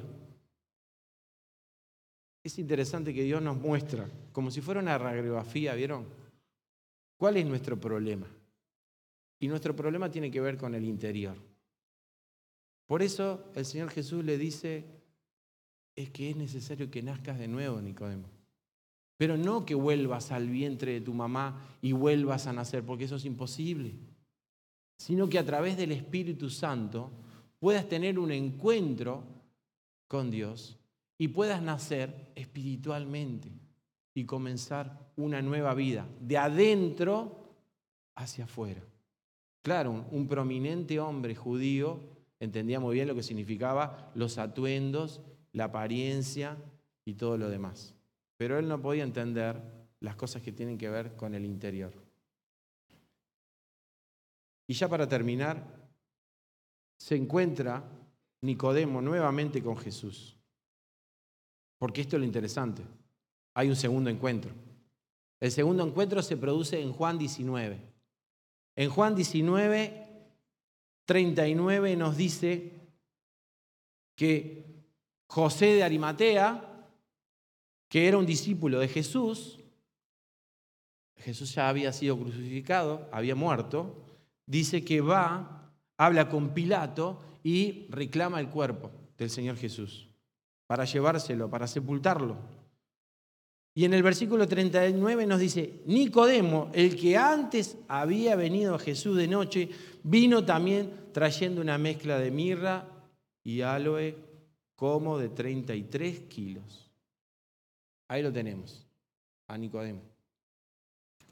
Es 2.48 2.58
interesante 2.58 3.12
que 3.12 3.24
Dios 3.24 3.42
nos 3.42 3.58
muestra, 3.58 4.08
como 4.32 4.50
si 4.50 4.62
fuera 4.62 4.80
una 4.80 4.96
radiografía, 4.96 5.74
¿vieron? 5.74 6.06
¿Cuál 7.18 7.36
es 7.36 7.44
nuestro 7.44 7.78
problema? 7.78 8.26
Y 9.38 9.48
nuestro 9.48 9.76
problema 9.76 10.10
tiene 10.10 10.30
que 10.30 10.40
ver 10.40 10.56
con 10.56 10.74
el 10.74 10.86
interior. 10.86 11.36
Por 12.86 13.02
eso 13.02 13.52
el 13.54 13.66
Señor 13.66 13.90
Jesús 13.90 14.24
le 14.24 14.38
dice, 14.38 14.86
es 15.94 16.08
que 16.08 16.30
es 16.30 16.36
necesario 16.36 16.90
que 16.90 17.02
nazcas 17.02 17.38
de 17.38 17.48
nuevo, 17.48 17.82
Nicodemo. 17.82 18.30
Pero 19.18 19.36
no 19.36 19.66
que 19.66 19.74
vuelvas 19.74 20.32
al 20.32 20.48
vientre 20.48 20.92
de 20.92 21.00
tu 21.02 21.12
mamá 21.12 21.76
y 21.82 21.92
vuelvas 21.92 22.46
a 22.46 22.54
nacer, 22.54 22.82
porque 22.82 23.04
eso 23.04 23.16
es 23.16 23.26
imposible. 23.26 23.92
Sino 24.96 25.28
que 25.28 25.38
a 25.38 25.44
través 25.44 25.76
del 25.76 25.92
Espíritu 25.92 26.48
Santo 26.48 27.10
puedas 27.58 27.86
tener 27.86 28.18
un 28.18 28.32
encuentro 28.32 29.22
con 30.06 30.30
Dios 30.30 30.77
y 31.18 31.28
puedas 31.28 31.60
nacer 31.60 32.30
espiritualmente 32.36 33.50
y 34.14 34.24
comenzar 34.24 35.10
una 35.16 35.42
nueva 35.42 35.74
vida, 35.74 36.08
de 36.20 36.38
adentro 36.38 37.54
hacia 38.14 38.44
afuera. 38.44 38.82
Claro, 39.62 40.06
un, 40.10 40.28
prominente 40.28 40.98
hombre 41.00 41.34
judío 41.34 42.00
entendía 42.40 42.80
muy 42.80 42.94
bien 42.94 43.08
lo 43.08 43.14
que 43.14 43.22
significaba 43.22 44.12
los 44.14 44.38
atuendos, 44.38 45.20
la 45.52 45.64
apariencia 45.64 46.56
y 47.04 47.14
todo 47.14 47.36
lo 47.36 47.50
demás. 47.50 47.94
Pero 48.36 48.58
él 48.58 48.68
no 48.68 48.80
podía 48.80 49.02
entender 49.02 49.60
las 50.00 50.14
cosas 50.14 50.42
que 50.42 50.52
tienen 50.52 50.78
que 50.78 50.88
ver 50.88 51.16
con 51.16 51.34
el 51.34 51.44
interior. 51.44 51.92
Y 54.68 54.74
ya 54.74 54.88
para 54.88 55.08
terminar, 55.08 55.64
se 56.96 57.16
encuentra 57.16 57.84
Nicodemo 58.42 59.00
nuevamente 59.00 59.62
con 59.62 59.76
Jesús. 59.76 60.37
Porque 61.78 62.00
esto 62.00 62.16
es 62.16 62.20
lo 62.20 62.26
interesante. 62.26 62.82
Hay 63.54 63.68
un 63.68 63.76
segundo 63.76 64.10
encuentro. 64.10 64.50
El 65.40 65.52
segundo 65.52 65.86
encuentro 65.86 66.22
se 66.22 66.36
produce 66.36 66.80
en 66.80 66.92
Juan 66.92 67.18
19. 67.18 67.80
En 68.76 68.90
Juan 68.90 69.14
19, 69.14 70.06
39 71.04 71.96
nos 71.96 72.16
dice 72.16 72.72
que 74.16 74.64
José 75.26 75.66
de 75.66 75.84
Arimatea, 75.84 76.64
que 77.88 78.08
era 78.08 78.18
un 78.18 78.26
discípulo 78.26 78.80
de 78.80 78.88
Jesús, 78.88 79.60
Jesús 81.16 81.54
ya 81.54 81.68
había 81.68 81.92
sido 81.92 82.18
crucificado, 82.18 83.08
había 83.12 83.34
muerto, 83.34 83.96
dice 84.46 84.84
que 84.84 85.00
va, 85.00 85.72
habla 85.96 86.28
con 86.28 86.54
Pilato 86.54 87.20
y 87.42 87.86
reclama 87.90 88.40
el 88.40 88.48
cuerpo 88.48 88.90
del 89.16 89.30
Señor 89.30 89.56
Jesús 89.56 90.07
para 90.68 90.84
llevárselo, 90.84 91.50
para 91.50 91.66
sepultarlo. 91.66 92.36
Y 93.74 93.84
en 93.84 93.94
el 93.94 94.02
versículo 94.02 94.46
39 94.46 95.26
nos 95.26 95.40
dice, 95.40 95.80
Nicodemo, 95.86 96.70
el 96.74 96.94
que 96.94 97.16
antes 97.16 97.78
había 97.88 98.36
venido 98.36 98.74
a 98.74 98.78
Jesús 98.78 99.16
de 99.16 99.28
noche, 99.28 99.70
vino 100.02 100.44
también 100.44 100.92
trayendo 101.12 101.62
una 101.62 101.78
mezcla 101.78 102.18
de 102.18 102.30
mirra 102.30 102.86
y 103.42 103.62
aloe 103.62 104.14
como 104.76 105.16
de 105.16 105.30
33 105.30 106.20
kilos. 106.28 106.90
Ahí 108.08 108.22
lo 108.22 108.32
tenemos, 108.32 108.86
a 109.46 109.56
Nicodemo. 109.56 110.02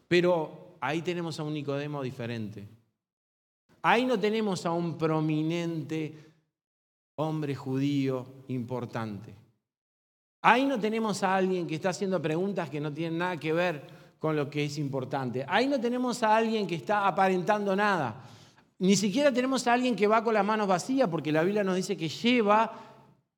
Pero 0.09 0.79
ahí 0.81 1.03
tenemos 1.03 1.39
a 1.39 1.43
un 1.43 1.53
Nicodemo 1.53 2.03
diferente. 2.03 2.67
Ahí 3.83 4.07
no 4.07 4.19
tenemos 4.19 4.65
a 4.65 4.73
un 4.73 4.97
prominente 4.97 6.26
hombre 7.17 7.55
judío 7.55 8.27
importante. 8.49 9.35
Ahí 10.43 10.65
no 10.65 10.79
tenemos 10.79 11.23
a 11.23 11.35
alguien 11.35 11.67
que 11.67 11.75
está 11.75 11.89
haciendo 11.89 12.21
preguntas 12.23 12.71
que 12.71 12.81
no 12.81 12.93
tienen 12.93 13.19
nada 13.19 13.37
que 13.37 13.53
ver 13.53 13.87
con 14.19 14.37
lo 14.37 14.49
que 14.49 14.65
es 14.65 14.79
importante. 14.79 15.45
Ahí 15.49 15.67
no 15.67 15.81
tenemos 15.81 16.23
a 16.23 16.37
alguien 16.37 16.67
que 16.67 16.77
está 16.77 17.07
aparentando 17.07 17.75
nada. 17.75 18.23
Ni 18.79 18.95
siquiera 18.95 19.33
tenemos 19.33 19.67
a 19.67 19.73
alguien 19.73 19.97
que 19.97 20.07
va 20.07 20.23
con 20.23 20.35
las 20.35 20.45
manos 20.45 20.69
vacías, 20.69 21.09
porque 21.09 21.33
la 21.33 21.43
Biblia 21.43 21.65
nos 21.65 21.77
dice 21.77 21.97
que 21.97 22.09
lleva 22.09 22.73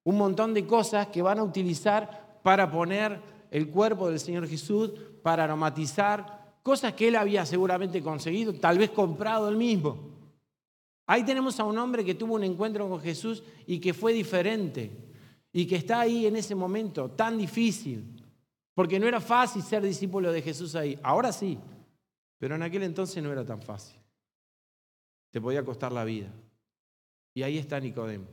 un 0.04 0.18
montón 0.18 0.52
de 0.52 0.66
cosas 0.66 1.06
que 1.08 1.22
van 1.22 1.38
a 1.38 1.44
utilizar 1.44 2.40
para 2.42 2.70
poner 2.70 3.20
el 3.50 3.68
cuerpo 3.68 4.08
del 4.08 4.18
Señor 4.18 4.48
Jesús, 4.48 4.90
para 5.22 5.44
aromatizar, 5.44 6.56
cosas 6.62 6.92
que 6.94 7.08
él 7.08 7.16
había 7.16 7.46
seguramente 7.46 8.02
conseguido, 8.02 8.52
tal 8.54 8.78
vez 8.78 8.90
comprado 8.90 9.48
él 9.48 9.56
mismo. 9.56 10.17
Ahí 11.10 11.24
tenemos 11.24 11.58
a 11.58 11.64
un 11.64 11.78
hombre 11.78 12.04
que 12.04 12.14
tuvo 12.14 12.34
un 12.34 12.44
encuentro 12.44 12.86
con 12.86 13.00
Jesús 13.00 13.42
y 13.66 13.80
que 13.80 13.94
fue 13.94 14.12
diferente 14.12 14.90
y 15.50 15.66
que 15.66 15.76
está 15.76 16.00
ahí 16.00 16.26
en 16.26 16.36
ese 16.36 16.54
momento 16.54 17.10
tan 17.10 17.38
difícil, 17.38 18.22
porque 18.74 19.00
no 19.00 19.08
era 19.08 19.18
fácil 19.18 19.62
ser 19.62 19.82
discípulo 19.82 20.30
de 20.30 20.42
Jesús 20.42 20.74
ahí. 20.74 20.98
Ahora 21.02 21.32
sí, 21.32 21.58
pero 22.36 22.56
en 22.56 22.62
aquel 22.62 22.82
entonces 22.82 23.22
no 23.22 23.32
era 23.32 23.42
tan 23.42 23.62
fácil. 23.62 23.98
Te 25.30 25.40
podía 25.40 25.64
costar 25.64 25.92
la 25.92 26.04
vida. 26.04 26.30
Y 27.32 27.42
ahí 27.42 27.56
está 27.56 27.80
Nicodemo, 27.80 28.26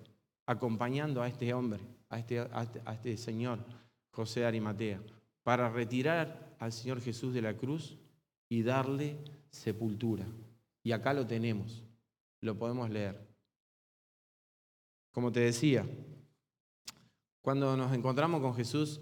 acompañando 0.45 1.21
a 1.21 1.29
este 1.29 1.53
hombre, 1.53 1.79
a 2.09 2.19
este, 2.19 2.45
este, 2.61 2.81
este 2.91 3.15
señor, 3.15 3.59
José 4.11 4.45
Arimatea, 4.45 5.01
para 5.43 5.69
retirar 5.69 6.57
al 6.59 6.73
Señor 6.73 6.99
Jesús 6.99 7.33
de 7.33 7.41
la 7.41 7.55
cruz 7.55 7.97
y 8.49 8.63
darle 8.63 9.15
sepultura. 9.49 10.25
Y 10.83 10.91
acá 10.91 11.13
lo 11.13 11.25
tenemos 11.25 11.84
lo 12.45 12.57
podemos 12.57 12.89
leer. 12.89 13.27
Como 15.11 15.31
te 15.31 15.41
decía, 15.41 15.85
cuando 17.41 17.75
nos 17.75 17.93
encontramos 17.93 18.41
con 18.41 18.55
Jesús, 18.55 19.01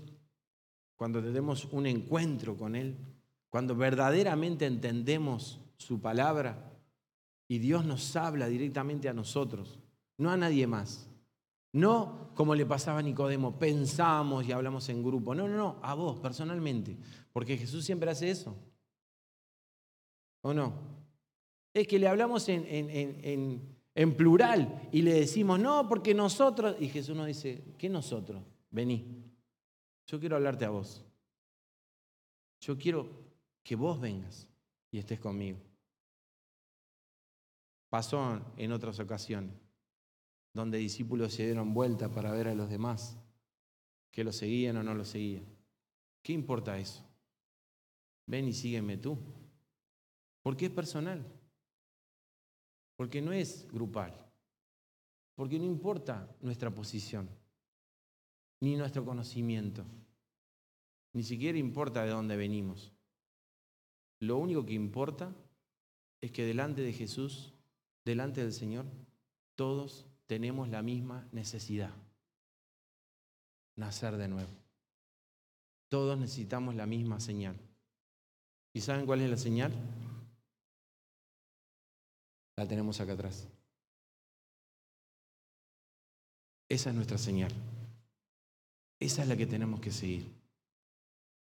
cuando 0.95 1.21
tenemos 1.21 1.65
un 1.65 1.86
encuentro 1.86 2.56
con 2.56 2.75
Él, 2.75 2.97
cuando 3.49 3.75
verdaderamente 3.75 4.65
entendemos 4.65 5.60
su 5.77 6.01
palabra 6.01 6.71
y 7.47 7.60
Dios 7.60 7.86
nos 7.86 8.15
habla 8.15 8.47
directamente 8.47 9.10
a 9.10 9.13
nosotros, 9.13 9.79
no 10.17 10.32
a 10.32 10.38
nadie 10.38 10.65
más. 10.67 11.10
No 11.71 12.32
como 12.36 12.53
le 12.53 12.65
pasaba 12.65 12.99
a 12.99 13.01
Nicodemo, 13.01 13.58
pensamos 13.58 14.45
y 14.45 14.51
hablamos 14.51 14.88
en 14.89 15.03
grupo. 15.03 15.34
No, 15.34 15.47
no, 15.47 15.58
no, 15.58 15.79
a 15.82 15.95
vos 15.95 16.19
personalmente. 16.19 16.95
Porque 17.32 17.58
Jesús 17.58 17.84
siempre 17.84 18.12
hace 18.12 18.29
eso. 18.29 18.56
¿O 20.41 20.53
no? 20.53 20.92
Es 21.74 21.88
que 21.88 22.00
le 22.00 22.08
hablamos 22.08 22.48
en, 22.50 24.16
plural 24.16 24.90
y 24.92 25.02
le 25.02 25.14
decimos, 25.14 25.60
no, 25.60 25.88
porque 25.88 26.14
nosotros, 26.14 26.76
y 26.80 26.88
Jesús 26.88 27.16
nos 27.16 27.28
dice, 27.28 27.64
¿qué 27.78 27.90
nosotros? 27.90 28.44
Vení, 28.70 29.24
yo 30.06 30.20
quiero 30.20 30.36
hablarte 30.36 30.66
a 30.66 30.70
vos. 30.70 31.04
Yo 32.60 32.78
quiero 32.78 33.10
que 33.64 33.76
vos 33.76 34.00
vengas 34.00 34.48
y 34.92 35.00
estés 35.00 35.20
conmigo. 35.20 35.60
Pasó 37.90 38.42
en 38.58 38.72
otras 38.72 39.00
ocasiones, 39.00 39.54
donde 40.54 40.78
discípulos 40.78 41.34
se 41.34 41.46
dieron 41.46 41.74
vuelta 41.74 42.10
para 42.10 42.32
ver 42.32 42.48
a 42.48 42.56
los 42.56 42.70
demás, 42.70 43.18
que 44.12 44.24
lo 44.24 44.32
seguían 44.32 44.78
o 44.78 44.84
no 44.84 44.94
lo 44.94 45.06
seguían. 45.06 45.46
¿Qué 46.22 46.34
importa 46.34 46.78
eso? 46.78 47.04
Ven 48.26 48.48
y 48.48 48.54
sígueme 48.54 48.98
tú, 48.98 49.18
porque 50.42 50.68
es 50.68 50.72
personal. 50.72 51.26
Porque 52.95 53.21
no 53.21 53.32
es 53.32 53.67
grupal. 53.71 54.13
Porque 55.36 55.58
no 55.58 55.65
importa 55.65 56.29
nuestra 56.41 56.69
posición, 56.69 57.27
ni 58.62 58.75
nuestro 58.75 59.03
conocimiento, 59.03 59.84
ni 61.13 61.23
siquiera 61.23 61.58
importa 61.58 62.03
de 62.03 62.12
dónde 62.12 62.36
venimos. 62.36 62.91
Lo 64.19 64.38
único 64.38 64.65
que 64.65 64.73
importa 64.73 65.34
es 66.21 66.32
que 66.32 66.45
delante 66.45 66.82
de 66.82 66.93
Jesús, 66.93 67.53
delante 68.06 68.41
del 68.41 68.53
Señor, 68.53 68.86
todos 69.56 70.06
tenemos 70.27 70.69
la 70.69 70.82
misma 70.82 71.27
necesidad, 71.32 71.91
nacer 73.75 74.17
de 74.17 74.27
nuevo. 74.27 74.51
Todos 75.89 76.17
necesitamos 76.17 76.75
la 76.75 76.86
misma 76.86 77.19
señal. 77.19 77.56
¿Y 78.73 78.82
saben 78.82 79.06
cuál 79.06 79.21
es 79.21 79.29
la 79.29 79.38
señal? 79.38 79.73
La 82.56 82.68
tenemos 82.68 83.00
acá 83.00 83.13
atrás. 83.13 83.48
Esa 86.69 86.90
es 86.90 86.96
nuestra 86.96 87.17
señal. 87.17 87.52
Esa 89.00 89.23
es 89.23 89.27
la 89.27 89.36
que 89.36 89.46
tenemos 89.46 89.80
que 89.80 89.92
seguir. 89.92 90.32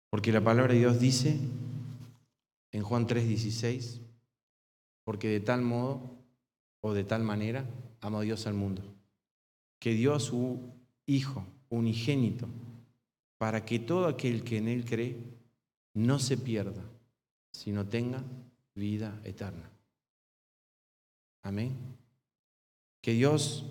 Porque 0.09 0.31
la 0.31 0.43
palabra 0.43 0.73
de 0.73 0.79
Dios 0.79 0.99
dice 0.99 1.37
en 2.71 2.83
Juan 2.83 3.07
3:16, 3.07 4.01
porque 5.03 5.27
de 5.27 5.39
tal 5.39 5.61
modo 5.61 6.17
o 6.81 6.93
de 6.93 7.03
tal 7.03 7.23
manera 7.23 7.65
amó 8.01 8.21
Dios 8.21 8.47
al 8.47 8.53
mundo, 8.53 8.83
que 9.79 9.93
dio 9.93 10.13
a 10.13 10.19
su 10.19 10.59
Hijo 11.07 11.45
unigénito, 11.69 12.47
para 13.37 13.65
que 13.65 13.79
todo 13.79 14.07
aquel 14.07 14.43
que 14.43 14.57
en 14.57 14.67
Él 14.67 14.85
cree 14.85 15.17
no 15.93 16.19
se 16.19 16.37
pierda, 16.37 16.83
sino 17.51 17.85
tenga 17.87 18.23
vida 18.75 19.19
eterna. 19.23 19.69
Amén. 21.43 21.75
Que 23.01 23.13
Dios 23.13 23.65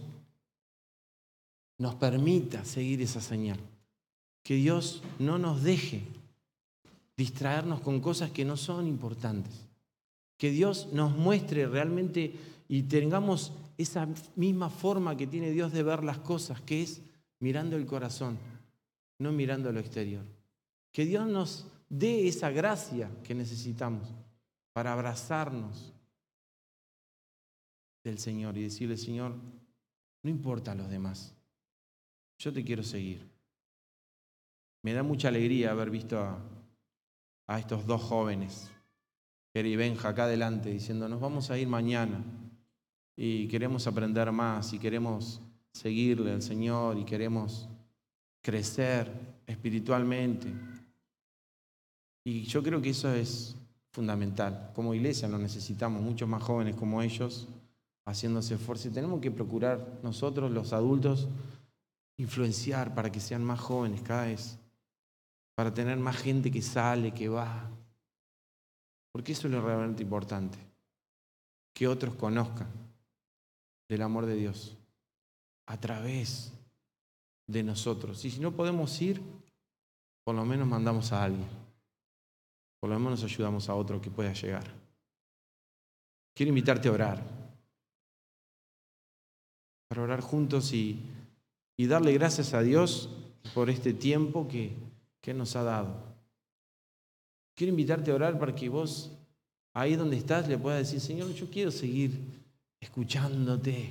nos 1.78 1.94
permita 1.94 2.64
seguir 2.64 3.00
esa 3.00 3.20
señal. 3.20 3.58
Que 4.42 4.54
Dios 4.54 5.02
no 5.18 5.38
nos 5.38 5.62
deje 5.62 6.02
distraernos 7.16 7.80
con 7.80 8.00
cosas 8.00 8.30
que 8.30 8.44
no 8.44 8.56
son 8.56 8.86
importantes. 8.86 9.68
Que 10.36 10.50
Dios 10.50 10.88
nos 10.92 11.16
muestre 11.16 11.66
realmente 11.66 12.34
y 12.68 12.82
tengamos 12.84 13.52
esa 13.78 14.08
misma 14.36 14.70
forma 14.70 15.16
que 15.16 15.26
tiene 15.26 15.50
Dios 15.50 15.72
de 15.72 15.82
ver 15.82 16.04
las 16.04 16.18
cosas, 16.18 16.60
que 16.60 16.82
es 16.82 17.02
mirando 17.38 17.76
el 17.76 17.86
corazón, 17.86 18.38
no 19.18 19.32
mirando 19.32 19.72
lo 19.72 19.80
exterior. 19.80 20.24
Que 20.92 21.04
Dios 21.04 21.26
nos 21.26 21.66
dé 21.88 22.26
esa 22.28 22.50
gracia 22.50 23.10
que 23.22 23.34
necesitamos 23.34 24.08
para 24.72 24.92
abrazarnos 24.92 25.92
del 28.02 28.18
Señor 28.18 28.56
y 28.56 28.62
decirle, 28.62 28.96
Señor, 28.96 29.34
no 30.22 30.30
importa 30.30 30.72
a 30.72 30.74
los 30.74 30.88
demás, 30.88 31.34
yo 32.38 32.52
te 32.52 32.64
quiero 32.64 32.82
seguir. 32.82 33.28
Me 34.82 34.92
da 34.92 35.02
mucha 35.02 35.28
alegría 35.28 35.70
haber 35.70 35.90
visto 35.90 36.18
a, 36.18 37.58
estos 37.58 37.84
dos 37.84 38.00
jóvenes, 38.02 38.70
Eri 39.52 39.72
y 39.72 39.76
Benja, 39.76 40.10
acá 40.10 40.24
adelante, 40.24 40.70
diciendo, 40.70 41.08
nos 41.08 41.20
vamos 41.20 41.50
a 41.50 41.58
ir 41.58 41.66
mañana 41.66 42.22
y 43.16 43.48
queremos 43.48 43.86
aprender 43.88 44.30
más 44.30 44.72
y 44.72 44.78
queremos 44.78 45.40
seguirle 45.72 46.32
al 46.32 46.42
Señor 46.42 46.96
y 46.96 47.04
queremos 47.04 47.68
crecer 48.40 49.10
espiritualmente. 49.46 50.48
Y 52.24 52.42
yo 52.44 52.62
creo 52.62 52.80
que 52.80 52.90
eso 52.90 53.12
es 53.12 53.56
fundamental. 53.92 54.70
Como 54.74 54.94
iglesia 54.94 55.28
lo 55.28 55.38
necesitamos, 55.38 56.00
muchos 56.00 56.28
más 56.28 56.42
jóvenes 56.42 56.76
como 56.76 57.02
ellos, 57.02 57.48
haciéndose 58.10 58.54
esfuerzo. 58.54 58.88
Y 58.88 58.92
tenemos 58.92 59.20
que 59.20 59.30
procurar 59.30 60.00
nosotros, 60.02 60.50
los 60.50 60.72
adultos, 60.72 61.28
influenciar 62.18 62.94
para 62.94 63.10
que 63.10 63.20
sean 63.20 63.44
más 63.44 63.60
jóvenes 63.60 64.02
cada 64.02 64.26
vez, 64.26 64.58
para 65.54 65.72
tener 65.72 65.96
más 65.98 66.16
gente 66.16 66.50
que 66.50 66.62
sale, 66.62 67.12
que 67.12 67.28
va. 67.28 67.70
Porque 69.12 69.32
eso 69.32 69.48
es 69.48 69.52
lo 69.54 69.62
realmente 69.62 70.02
importante, 70.02 70.58
que 71.74 71.88
otros 71.88 72.14
conozcan 72.14 72.68
del 73.88 74.02
amor 74.02 74.26
de 74.26 74.36
Dios 74.36 74.76
a 75.66 75.78
través 75.78 76.52
de 77.48 77.62
nosotros. 77.62 78.24
Y 78.24 78.30
si 78.30 78.40
no 78.40 78.52
podemos 78.52 79.00
ir, 79.02 79.22
por 80.24 80.34
lo 80.34 80.44
menos 80.44 80.68
mandamos 80.68 81.12
a 81.12 81.24
alguien. 81.24 81.48
Por 82.80 82.90
lo 82.90 82.98
menos 82.98 83.22
ayudamos 83.24 83.68
a 83.68 83.74
otro 83.74 84.00
que 84.00 84.10
pueda 84.10 84.32
llegar. 84.32 84.64
Quiero 86.34 86.50
invitarte 86.50 86.88
a 86.88 86.92
orar. 86.92 87.39
Para 89.90 90.02
orar 90.02 90.20
juntos 90.20 90.72
y, 90.72 91.04
darle 91.76 92.12
gracias 92.12 92.54
a 92.54 92.62
Dios 92.62 93.08
por 93.54 93.70
este 93.70 93.92
tiempo 93.92 94.46
que, 94.46 94.76
que 95.20 95.34
nos 95.34 95.56
ha 95.56 95.64
dado. 95.64 95.96
Quiero 97.56 97.72
invitarte 97.72 98.12
a 98.12 98.14
orar 98.14 98.38
para 98.38 98.54
que 98.54 98.68
vos, 98.68 99.10
ahí 99.74 99.96
donde 99.96 100.16
estás, 100.16 100.46
le 100.46 100.58
puedas 100.58 100.78
decir, 100.78 101.00
Señor, 101.00 101.32
yo 101.32 101.50
quiero 101.50 101.72
seguir 101.72 102.12
escuchándote, 102.78 103.90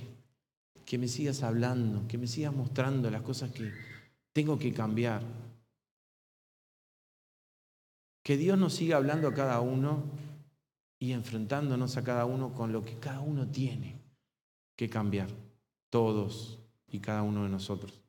que 0.85 0.97
me 0.97 1.09
sigas 1.09 1.43
hablando, 1.43 2.07
que 2.07 2.17
me 2.17 2.27
sigas 2.27 2.53
mostrando 2.53 3.11
las 3.11 3.21
cosas 3.21 3.51
que 3.51 3.69
tengo 4.31 4.57
que 4.57 4.73
cambiar. 4.73 5.21
Que 8.23 8.37
Dios 8.37 8.57
nos 8.57 8.73
siga 8.73 8.95
hablando 8.95 9.27
a 9.27 9.33
cada 9.33 9.59
uno 9.59 10.03
y 10.97 11.11
enfrentándonos 11.11 11.97
a 11.97 12.03
cada 12.05 12.25
uno 12.25 12.53
con 12.53 12.71
lo 12.71 12.85
que 12.85 12.97
cada 12.99 13.19
uno 13.19 13.45
tiene 13.47 13.97
que 14.77 14.89
cambiar. 14.89 15.48
Todos 15.89 16.59
y 16.87 16.99
cada 16.99 17.23
uno 17.23 17.43
de 17.43 17.49
nosotros 17.49 18.01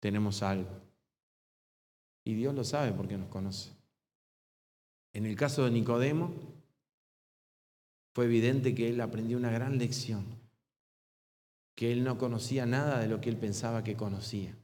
tenemos 0.00 0.42
algo. 0.42 0.70
Y 2.24 2.34
Dios 2.34 2.54
lo 2.54 2.64
sabe 2.64 2.92
porque 2.92 3.16
nos 3.16 3.28
conoce. 3.28 3.72
En 5.12 5.26
el 5.26 5.36
caso 5.36 5.64
de 5.64 5.70
Nicodemo, 5.70 6.32
fue 8.14 8.26
evidente 8.26 8.74
que 8.74 8.88
él 8.88 9.00
aprendió 9.00 9.36
una 9.36 9.50
gran 9.50 9.78
lección, 9.78 10.24
que 11.74 11.92
él 11.92 12.04
no 12.04 12.18
conocía 12.18 12.66
nada 12.66 13.00
de 13.00 13.08
lo 13.08 13.20
que 13.20 13.30
él 13.30 13.36
pensaba 13.36 13.84
que 13.84 13.96
conocía, 13.96 14.54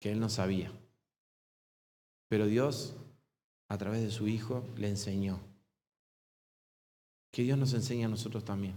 que 0.00 0.12
él 0.12 0.20
no 0.20 0.28
sabía. 0.28 0.72
Pero 2.28 2.46
Dios 2.46 2.96
a 3.68 3.78
través 3.78 4.02
de 4.02 4.10
su 4.10 4.28
Hijo, 4.28 4.64
le 4.76 4.88
enseñó. 4.88 5.40
Que 7.32 7.42
Dios 7.42 7.58
nos 7.58 7.72
enseñe 7.74 8.04
a 8.04 8.08
nosotros 8.08 8.44
también. 8.44 8.76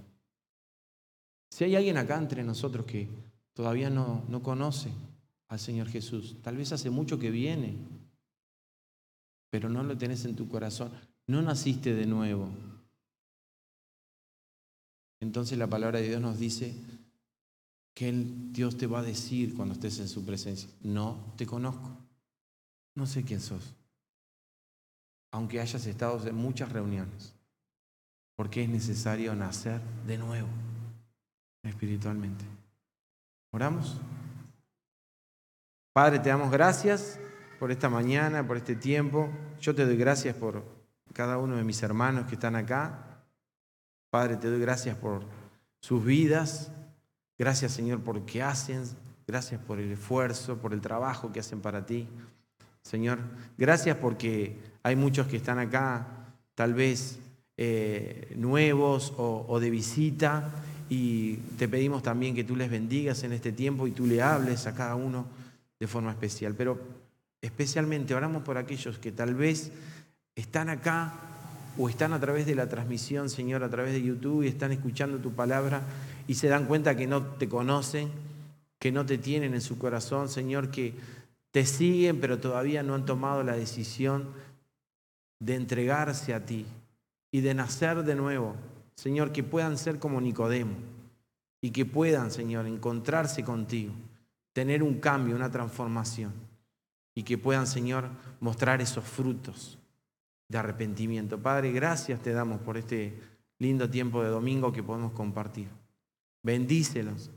Si 1.60 1.66
hay 1.66 1.76
alguien 1.76 1.98
acá 1.98 2.18
entre 2.18 2.42
nosotros 2.42 2.86
que 2.86 3.10
todavía 3.52 3.90
no, 3.90 4.24
no 4.30 4.42
conoce 4.42 4.94
al 5.50 5.60
Señor 5.60 5.90
Jesús, 5.90 6.38
tal 6.42 6.56
vez 6.56 6.72
hace 6.72 6.90
mucho 6.90 7.20
que 7.20 7.32
viene, 7.32 7.76
pero 9.50 9.68
no 9.68 9.84
lo 9.84 9.98
tenés 9.98 10.24
en 10.24 10.38
tu 10.38 10.48
corazón, 10.48 10.90
no 11.28 11.42
naciste 11.42 11.94
de 11.94 12.06
nuevo. 12.06 12.48
Entonces 15.20 15.58
la 15.58 15.68
palabra 15.68 16.00
de 16.00 16.08
Dios 16.08 16.22
nos 16.22 16.40
dice 16.40 16.74
que 17.94 18.10
Dios 18.14 18.78
te 18.78 18.88
va 18.88 19.00
a 19.00 19.04
decir 19.04 19.54
cuando 19.54 19.74
estés 19.74 20.00
en 20.00 20.08
su 20.08 20.24
presencia, 20.24 20.70
no 20.82 21.34
te 21.36 21.46
conozco, 21.46 21.92
no 22.96 23.06
sé 23.06 23.26
quién 23.26 23.42
sos 23.42 23.76
aunque 25.32 25.60
hayas 25.60 25.86
estado 25.86 26.26
en 26.26 26.36
muchas 26.36 26.72
reuniones, 26.72 27.34
porque 28.38 28.64
es 28.64 28.70
necesario 28.70 29.36
nacer 29.36 29.82
de 30.08 30.18
nuevo 30.18 30.48
espiritualmente. 31.64 32.46
¿Oramos? 33.52 34.00
Padre, 35.94 36.20
te 36.20 36.30
damos 36.30 36.52
gracias 36.52 37.20
por 37.60 37.72
esta 37.72 37.90
mañana, 37.90 38.46
por 38.46 38.58
este 38.58 38.76
tiempo. 38.76 39.30
Yo 39.60 39.76
te 39.76 39.86
doy 39.86 39.98
gracias 39.98 40.36
por 40.36 40.64
cada 41.14 41.38
uno 41.38 41.58
de 41.58 41.64
mis 41.64 41.82
hermanos 41.84 42.28
que 42.28 42.36
están 42.36 42.56
acá. 42.56 43.24
Padre, 44.10 44.38
te 44.38 44.50
doy 44.50 44.60
gracias 44.60 44.96
por 44.96 45.26
sus 45.82 46.04
vidas. 46.04 46.72
Gracias, 47.38 47.72
Señor, 47.72 48.02
por 48.02 48.16
lo 48.16 48.26
que 48.26 48.42
hacen. 48.42 48.84
Gracias 49.28 49.62
por 49.62 49.80
el 49.80 49.92
esfuerzo, 49.92 50.58
por 50.58 50.74
el 50.74 50.82
trabajo 50.82 51.32
que 51.32 51.40
hacen 51.40 51.62
para 51.62 51.86
ti. 51.86 52.08
Señor, 52.82 53.20
gracias 53.58 53.98
porque 53.98 54.58
hay 54.84 54.96
muchos 54.96 55.28
que 55.28 55.38
están 55.38 55.60
acá, 55.60 56.08
tal 56.56 56.74
vez 56.74 57.20
eh, 57.58 58.34
nuevos 58.36 59.14
o, 59.18 59.60
de 59.60 59.70
visita, 59.70 60.50
y 60.90 61.36
te 61.58 61.68
pedimos 61.68 62.02
también 62.02 62.34
que 62.34 62.44
tú 62.44 62.56
les 62.56 62.70
bendigas 62.70 63.24
en 63.24 63.32
este 63.32 63.52
tiempo 63.52 63.88
y 63.88 63.92
tú 63.92 64.08
le 64.08 64.22
hables 64.22 64.66
a 64.66 64.74
cada 64.74 64.96
uno 64.96 65.28
de 65.80 65.88
forma 65.88 66.12
especial. 66.12 66.56
Pero 66.56 66.80
especialmente 67.42 68.16
oramos 68.16 68.44
por 68.44 68.58
aquellos 68.58 68.98
que 68.98 69.12
tal 69.12 69.36
vez 69.36 69.72
están 70.36 70.70
acá 70.70 71.14
o 71.78 71.88
están 71.88 72.14
a 72.14 72.20
través 72.20 72.46
de 72.46 72.56
la 72.56 72.68
transmisión, 72.68 73.30
Señor, 73.30 73.64
a 73.64 73.70
través 73.70 73.94
de 73.94 74.02
YouTube 74.02 74.44
y 74.44 74.48
están 74.48 74.72
escuchando 74.72 75.20
tu 75.20 75.32
palabra 75.32 75.82
y 76.28 76.34
se 76.34 76.48
dan 76.48 76.66
cuenta 76.66 76.98
que 76.98 77.08
no 77.08 77.24
te 77.24 77.48
conocen, 77.48 78.10
que 78.80 78.92
no 78.92 79.06
te 79.06 79.18
tienen 79.18 79.54
en 79.54 79.62
su 79.62 79.78
corazón, 79.78 80.28
Señor, 80.28 80.72
que 80.72 80.96
te 81.52 81.66
siguen 81.66 82.20
pero 82.20 82.40
todavía 82.40 82.84
no 82.84 82.96
han 82.96 83.06
tomado 83.06 83.44
la 83.44 83.54
decisión 83.54 84.30
de 85.40 85.56
entregarse 85.56 86.34
a 86.34 86.46
ti 86.46 86.66
y 87.32 87.42
de 87.42 87.54
nacer 87.54 88.04
de 88.04 88.16
nuevo. 88.16 88.56
Señor, 89.00 89.32
que 89.32 89.44
puedan 89.44 89.78
ser 89.78 89.98
como 89.98 90.20
Nicodemo 90.20 90.76
y 91.62 91.72
que 91.72 91.86
puedan, 91.86 92.32
Señor, 92.32 92.68
encontrarse 92.68 93.46
contigo, 93.46 93.94
tener 94.52 94.84
un 94.84 95.00
cambio, 95.00 95.38
una 95.38 95.50
transformación 95.50 96.34
y 97.16 97.24
que 97.24 97.38
puedan, 97.38 97.66
Señor, 97.66 98.10
mostrar 98.42 98.82
esos 98.82 99.06
frutos 99.06 99.78
de 100.50 100.58
arrepentimiento. 100.58 101.40
Padre, 101.40 101.72
gracias 101.72 102.22
te 102.22 102.34
damos 102.34 102.60
por 102.60 102.76
este 102.76 103.18
lindo 103.58 103.90
tiempo 103.90 104.22
de 104.22 104.32
domingo 104.32 104.74
que 104.74 104.84
podemos 104.84 105.14
compartir. 105.14 105.70
Bendícelos 106.44 107.32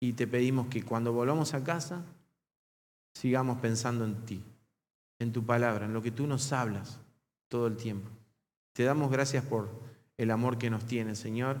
y 0.00 0.12
te 0.12 0.26
pedimos 0.26 0.66
que 0.66 0.82
cuando 0.82 1.14
volvamos 1.14 1.54
a 1.54 1.64
casa 1.64 2.04
sigamos 3.14 3.58
pensando 3.60 4.04
en 4.04 4.16
ti, 4.26 4.44
en 5.18 5.32
tu 5.32 5.46
palabra, 5.46 5.86
en 5.86 5.94
lo 5.94 6.02
que 6.02 6.10
tú 6.10 6.26
nos 6.26 6.52
hablas 6.52 7.00
todo 7.48 7.68
el 7.68 7.78
tiempo. 7.78 8.10
Te 8.74 8.84
damos 8.84 9.10
gracias 9.10 9.42
por 9.42 9.89
el 10.20 10.30
amor 10.30 10.58
que 10.58 10.68
nos 10.68 10.84
tienes, 10.84 11.18
Señor, 11.18 11.56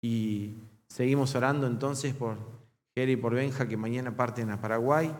y 0.00 0.54
seguimos 0.88 1.34
orando 1.34 1.66
entonces 1.66 2.14
por 2.14 2.38
Jerry 2.94 3.12
y 3.12 3.16
por 3.16 3.34
Benja 3.34 3.68
que 3.68 3.76
mañana 3.76 4.16
parten 4.16 4.48
a 4.48 4.62
Paraguay, 4.62 5.14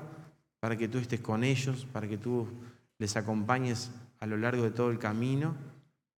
para 0.58 0.78
que 0.78 0.88
tú 0.88 0.96
estés 0.96 1.20
con 1.20 1.44
ellos, 1.44 1.86
para 1.92 2.08
que 2.08 2.16
tú 2.16 2.48
les 2.96 3.14
acompañes 3.18 3.90
a 4.20 4.26
lo 4.26 4.38
largo 4.38 4.62
de 4.62 4.70
todo 4.70 4.90
el 4.90 4.98
camino, 4.98 5.54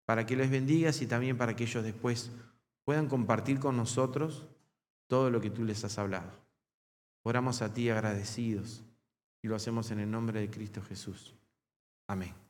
para 0.05 0.26
que 0.26 0.36
les 0.36 0.48
bendigas 0.48 1.02
y 1.02 1.09
también 1.09 1.36
para 1.36 1.57
que 1.57 1.64
ellos 1.64 1.82
después 1.82 2.30
puedan 2.84 3.09
compartir 3.09 3.59
con 3.59 3.76
nosotros 3.76 4.46
todo 5.09 5.30
lo 5.30 5.40
que 5.40 5.50
tú 5.50 5.64
les 5.64 5.82
has 5.82 5.98
hablado. 5.98 6.30
Oramos 7.24 7.62
a 7.62 7.74
ti 7.74 7.90
agradecidos 7.90 8.84
y 9.42 9.48
lo 9.48 9.57
hacemos 9.57 9.90
en 9.90 9.98
el 9.98 10.11
nombre 10.11 10.38
de 10.38 10.50
Cristo 10.50 10.80
Jesús. 10.82 11.34
Amén. 12.07 12.43